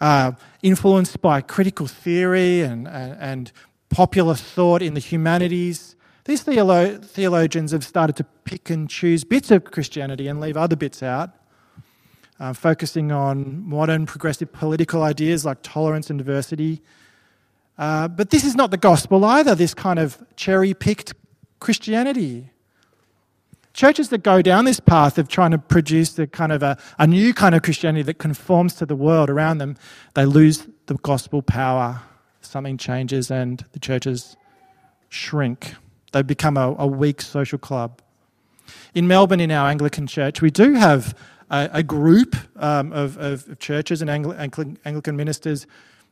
Uh, 0.00 0.32
influenced 0.62 1.20
by 1.20 1.40
critical 1.40 1.86
theory 1.86 2.60
and, 2.60 2.86
and, 2.86 3.16
and, 3.18 3.52
popular 3.88 4.34
thought 4.34 4.82
in 4.82 4.94
the 4.94 5.00
humanities, 5.00 5.94
these 6.26 6.44
theolo- 6.44 7.02
theologians 7.04 7.72
have 7.72 7.84
started 7.84 8.16
to 8.16 8.24
pick 8.44 8.70
and 8.70 8.88
choose 8.88 9.24
bits 9.24 9.50
of 9.50 9.64
Christianity 9.64 10.28
and 10.28 10.40
leave 10.40 10.56
other 10.56 10.76
bits 10.76 11.02
out, 11.02 11.30
uh, 12.38 12.52
focusing 12.52 13.12
on 13.12 13.66
modern 13.68 14.06
progressive 14.06 14.52
political 14.52 15.02
ideas 15.02 15.44
like 15.44 15.58
tolerance 15.62 16.10
and 16.10 16.18
diversity. 16.18 16.82
Uh, 17.78 18.08
but 18.08 18.30
this 18.30 18.44
is 18.44 18.54
not 18.54 18.70
the 18.70 18.76
gospel 18.76 19.24
either, 19.24 19.54
this 19.54 19.74
kind 19.74 19.98
of 19.98 20.18
cherry 20.36 20.74
picked 20.74 21.14
Christianity 21.60 22.50
churches 23.76 24.08
that 24.08 24.22
go 24.22 24.40
down 24.40 24.64
this 24.64 24.80
path 24.80 25.18
of 25.18 25.28
trying 25.28 25.50
to 25.50 25.58
produce 25.58 26.14
the 26.14 26.26
kind 26.26 26.50
of 26.50 26.62
a, 26.62 26.78
a 26.98 27.06
new 27.06 27.32
kind 27.34 27.54
of 27.54 27.62
Christianity 27.62 28.02
that 28.02 28.14
conforms 28.18 28.74
to 28.76 28.86
the 28.86 28.96
world 28.96 29.28
around 29.28 29.58
them, 29.58 29.76
they 30.14 30.24
lose 30.24 30.66
the 30.86 30.94
gospel 30.94 31.42
power. 31.42 32.00
Something 32.40 32.78
changes 32.78 33.30
and 33.30 33.64
the 33.72 33.78
churches 33.78 34.36
shrink. 35.10 35.74
They 36.16 36.22
become 36.22 36.56
a, 36.56 36.74
a 36.78 36.86
weak 36.86 37.20
social 37.20 37.58
club. 37.58 38.00
In 38.94 39.06
Melbourne, 39.06 39.38
in 39.38 39.50
our 39.50 39.68
Anglican 39.68 40.06
church, 40.06 40.40
we 40.40 40.50
do 40.50 40.72
have 40.72 41.14
a, 41.50 41.68
a 41.74 41.82
group 41.82 42.34
um, 42.56 42.90
of, 42.94 43.18
of, 43.18 43.58
churches 43.58 44.00
and 44.00 44.08
Angli- 44.08 44.78
Anglican 44.86 45.14
ministers 45.14 45.66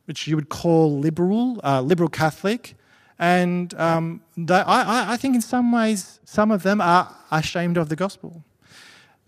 which 0.04 0.26
you 0.26 0.36
would 0.36 0.50
call 0.50 0.98
liberal, 0.98 1.58
uh, 1.64 1.80
liberal 1.80 2.10
Catholic. 2.10 2.74
And 3.18 3.72
um, 3.80 4.20
they, 4.36 4.56
I, 4.56 5.14
I 5.14 5.16
think 5.16 5.34
in 5.36 5.40
some 5.40 5.72
ways, 5.72 6.20
some 6.26 6.50
of 6.50 6.64
them 6.64 6.82
are 6.82 7.10
ashamed 7.30 7.78
of 7.78 7.88
the 7.88 7.96
gospel. 7.96 8.44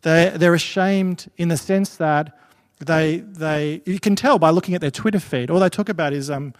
They, 0.03 0.31
they're 0.37 0.53
ashamed 0.53 1.31
in 1.39 1.49
the 1.49 1.57
sense 1.57 1.97
that 1.97 2.39
they, 2.81 3.21
they, 3.21 3.81
you 3.87 3.99
can 3.99 4.15
tell 4.15 4.39
by 4.39 4.51
looking 4.51 4.75
at 4.75 4.83
their 4.83 4.91
Twitter 4.91 5.21
feed. 5.21 5.51
All 5.51 5.59
they 5.59 5.71
talk 5.71 5.89
about 5.89 6.13
is 6.13 6.31
um, 6.31 6.53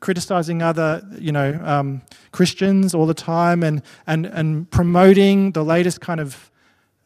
criticizing 0.00 0.62
other, 0.62 1.06
you 1.18 1.30
know, 1.30 1.60
um, 1.62 2.02
Christians 2.32 2.94
all 2.94 3.06
the 3.06 3.14
time 3.14 3.62
and, 3.62 3.82
and, 4.06 4.26
and 4.26 4.70
promoting 4.70 5.52
the 5.52 5.62
latest 5.62 6.00
kind 6.00 6.20
of 6.20 6.50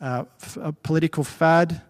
uh, 0.00 0.24
f- 0.42 0.58
uh, 0.58 0.72
political 0.82 1.24
fad. 1.24 1.82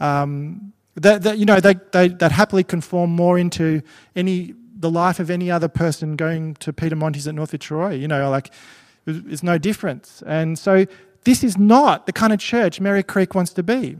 Um, 0.00 0.72
that, 0.96 1.22
that, 1.22 1.38
you 1.38 1.46
know, 1.46 1.60
they, 1.60 1.74
they, 1.92 2.08
that 2.08 2.32
happily 2.32 2.64
conform 2.64 3.10
more 3.10 3.38
into 3.38 3.82
any 4.16 4.54
the 4.80 4.90
life 4.90 5.18
of 5.18 5.28
any 5.28 5.50
other 5.50 5.66
person 5.66 6.14
going 6.14 6.54
to 6.54 6.72
Piedimonte's 6.72 7.26
at 7.26 7.34
North 7.34 7.50
Fitzroy. 7.50 7.96
You 7.96 8.06
know, 8.06 8.30
like, 8.30 8.52
there's 9.04 9.42
no 9.42 9.58
difference. 9.58 10.22
And 10.26 10.56
so 10.58 10.86
this 11.24 11.42
is 11.42 11.58
not 11.58 12.06
the 12.06 12.12
kind 12.12 12.32
of 12.32 12.38
church 12.38 12.80
Merri 12.80 13.02
Creek 13.02 13.34
wants 13.34 13.52
to 13.54 13.62
be. 13.62 13.96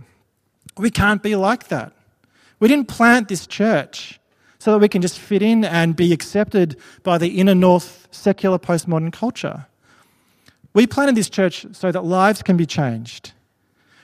We 0.77 0.90
can't 0.90 1.23
be 1.23 1.35
like 1.35 1.68
that. 1.68 1.92
We 2.61 2.68
didn't 2.68 2.88
plant 2.88 3.29
this 3.29 3.47
church 3.47 4.21
so 4.69 4.73
that 4.73 4.81
we 4.81 4.89
can 4.91 5.01
just 5.01 5.19
fit 5.19 5.41
in 5.41 5.65
and 5.65 5.97
be 5.97 6.13
accepted 6.13 6.77
by 7.03 7.17
the 7.17 7.41
inner 7.41 7.55
north 7.55 8.07
secular 8.11 8.59
postmodern 8.59 9.11
culture. 9.11 9.65
We 10.75 10.87
planted 10.87 11.15
this 11.15 11.31
church 11.31 11.65
so 11.73 11.91
that 11.91 12.05
lives 12.05 12.43
can 12.43 12.59
be 12.59 12.67
changed. 12.67 13.33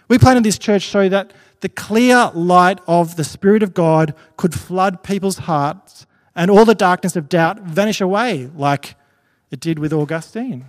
We 0.09 0.17
planted 0.17 0.43
this 0.43 0.57
church 0.57 0.89
so 0.89 1.07
that 1.11 1.35
the 1.61 1.69
clear 1.69 2.31
light 2.33 2.79
of 2.87 3.17
the 3.17 3.25
Spirit 3.25 3.63
of 3.63 3.75
God 3.75 4.15
could 4.39 4.55
flood 4.55 5.03
people's 5.03 5.37
hearts 5.37 6.07
and 6.35 6.51
all 6.51 6.65
the 6.65 6.75
darkness 6.75 7.15
of 7.15 7.29
doubt 7.29 7.61
vanish 7.61 8.01
away, 8.01 8.49
like 8.57 8.95
it 9.51 9.61
did 9.61 9.79
with 9.79 9.93
Augustine. 9.93 10.65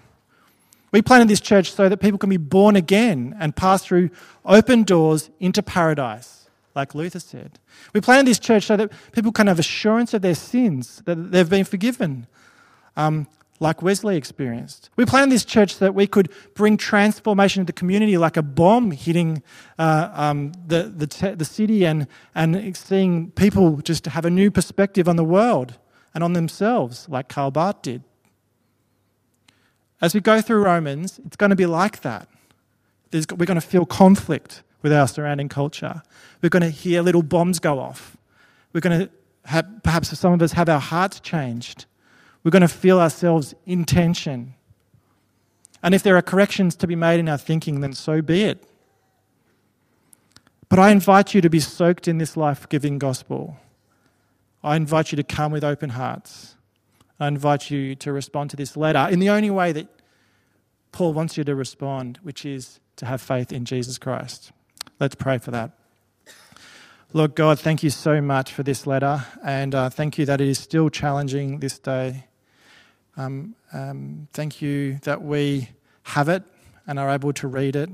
We 0.92 1.02
planted 1.02 1.30
this 1.30 1.40
church 1.40 1.72
so 1.72 1.88
that 1.88 2.02
people 2.02 2.20
can 2.20 2.30
be 2.30 2.36
born 2.36 2.76
again 2.76 3.34
and 3.40 3.56
pass 3.56 3.86
through 3.86 4.10
open 4.44 4.84
doors 4.84 5.30
into 5.40 5.64
paradise, 5.64 6.45
like 6.76 6.94
Luther 6.94 7.20
said. 7.20 7.60
We 7.94 8.02
planted 8.02 8.28
this 8.28 8.40
church 8.40 8.66
so 8.66 8.76
that 8.78 8.92
people 9.14 9.32
can 9.32 9.48
have 9.48 9.60
assurance 9.60 10.14
of 10.14 10.22
their 10.22 10.36
sins, 10.36 11.02
that 11.06 11.32
they've 11.32 11.50
been 11.50 11.66
forgiven, 11.66 12.28
um, 12.98 13.28
like 13.60 13.82
Wesley 13.82 14.18
experienced. 14.18 14.90
We 14.98 15.06
planted 15.06 15.32
this 15.32 15.46
church 15.46 15.76
so 15.76 15.86
that 15.86 15.96
we 15.96 16.08
could 16.08 16.30
bring 16.56 16.76
transformation 16.76 17.64
to 17.64 17.68
the 17.68 17.74
community 17.74 18.18
like 18.18 18.36
a 18.36 18.42
bomb 18.42 18.92
hitting 18.92 19.42
uh, 19.80 20.10
um, 20.14 20.52
the, 20.68 20.84
the, 20.84 21.08
te- 21.08 21.36
the 21.36 21.46
city 21.46 21.86
and, 21.86 22.08
and 22.34 22.76
seeing 22.76 23.32
people 23.32 23.78
just 23.78 24.06
have 24.08 24.26
a 24.26 24.30
new 24.30 24.52
perspective 24.52 25.08
on 25.08 25.16
the 25.16 25.24
world 25.24 25.80
and 26.14 26.24
on 26.24 26.34
themselves, 26.34 27.08
like 27.08 27.30
Karl 27.30 27.52
Barth 27.52 27.82
did. 27.82 28.04
As 30.02 30.14
we 30.14 30.20
go 30.20 30.42
through 30.42 30.64
Romans, 30.64 31.20
it's 31.26 31.38
going 31.38 31.52
to 31.52 31.56
be 31.56 31.66
like 31.66 32.02
that. 32.02 32.28
There's, 33.12 33.26
we're 33.30 33.46
going 33.46 33.60
to 33.60 33.66
feel 33.66 33.86
conflict 33.86 34.64
with 34.86 34.94
our 34.94 35.08
surrounding 35.08 35.50
culture. 35.50 36.04
We're 36.44 36.50
going 36.50 36.62
to 36.62 36.70
hear 36.70 37.02
little 37.02 37.24
bombs 37.24 37.58
go 37.58 37.80
off. 37.80 38.18
We're 38.72 38.82
going 38.82 39.00
to 39.00 39.10
have, 39.46 39.82
perhaps 39.82 40.16
some 40.16 40.32
of 40.32 40.44
us 40.44 40.52
have 40.52 40.70
our 40.70 40.80
hearts 40.80 41.20
changed. 41.20 41.88
We're 42.44 42.52
going 42.52 42.62
to 42.62 42.68
feel 42.68 43.00
ourselves 43.00 43.56
in 43.66 43.86
tension. 43.86 44.54
And 45.82 45.96
if 45.96 46.04
there 46.04 46.16
are 46.18 46.22
corrections 46.22 46.76
to 46.76 46.86
be 46.86 46.96
made 46.96 47.20
in 47.20 47.28
our 47.28 47.40
thinking, 47.40 47.80
then 47.80 47.94
so 47.94 48.22
be 48.22 48.44
it. 48.44 48.64
But 50.70 50.78
I 50.78 50.92
invite 50.92 51.34
you 51.34 51.42
to 51.42 51.50
be 51.50 51.60
soaked 51.60 52.08
in 52.08 52.20
this 52.20 52.38
life 52.38 52.70
giving 52.70 53.00
gospel. 53.00 53.58
I 54.64 54.76
invite 54.76 55.12
you 55.12 55.16
to 55.16 55.24
come 55.24 55.52
with 55.52 55.64
open 55.64 55.90
hearts. 55.90 56.58
I 57.20 57.28
invite 57.28 57.72
you 57.72 57.96
to 57.96 58.14
respond 58.14 58.52
to 58.52 58.56
this 58.56 58.78
letter 58.78 59.08
in 59.12 59.18
the 59.18 59.32
only 59.32 59.50
way 59.50 59.72
that 59.72 59.88
Paul 60.92 61.14
wants 61.14 61.38
you 61.38 61.44
to 61.44 61.56
respond, 61.56 62.20
which 62.22 62.46
is 62.46 62.80
to 62.98 63.08
have 63.08 63.20
faith 63.20 63.52
in 63.52 63.66
Jesus 63.66 63.98
Christ. 63.98 64.52
Let's 64.98 65.16
pray 65.16 65.40
for 65.40 65.52
that. 65.52 65.72
Lord 67.12 67.36
God, 67.36 67.60
thank 67.60 67.84
you 67.84 67.90
so 67.90 68.22
much 68.22 68.54
for 68.54 68.64
this 68.64 68.88
letter, 68.88 69.26
and 69.44 69.76
uh, 69.76 69.90
thank 69.90 70.18
you 70.18 70.26
that 70.26 70.40
it 70.40 70.48
is 70.48 70.58
still 70.58 70.90
challenging 70.90 71.60
this 71.60 71.78
day. 71.80 72.26
Um, 73.18 73.56
um, 73.74 74.30
thank 74.32 74.62
you 74.62 75.00
that 75.04 75.22
we 75.22 75.70
have 76.04 76.30
it 76.30 76.44
and 76.88 76.98
are 76.98 77.10
able 77.10 77.34
to 77.34 77.48
read 77.48 77.76
it 77.76 77.90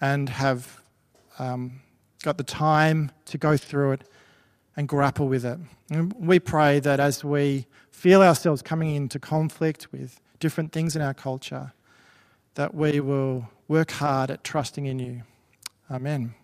and 0.00 0.28
have 0.28 0.80
um, 1.38 1.80
got 2.24 2.36
the 2.36 2.44
time 2.44 3.12
to 3.26 3.38
go 3.38 3.56
through 3.56 3.92
it 3.92 4.04
and 4.76 4.88
grapple 4.88 5.28
with 5.28 5.44
it. 5.44 5.58
And 5.90 6.12
we 6.14 6.40
pray 6.40 6.80
that 6.80 6.98
as 6.98 7.22
we 7.22 7.66
feel 7.92 8.22
ourselves 8.22 8.60
coming 8.60 8.94
into 8.94 9.20
conflict 9.20 9.92
with 9.92 10.20
different 10.40 10.72
things 10.72 10.96
in 10.96 11.02
our 11.02 11.14
culture, 11.14 11.72
that 12.54 12.74
we 12.74 12.98
will 12.98 13.48
work 13.68 13.92
hard 13.92 14.32
at 14.32 14.42
trusting 14.42 14.86
in 14.86 14.98
you. 14.98 15.22
Amen. 15.92 16.34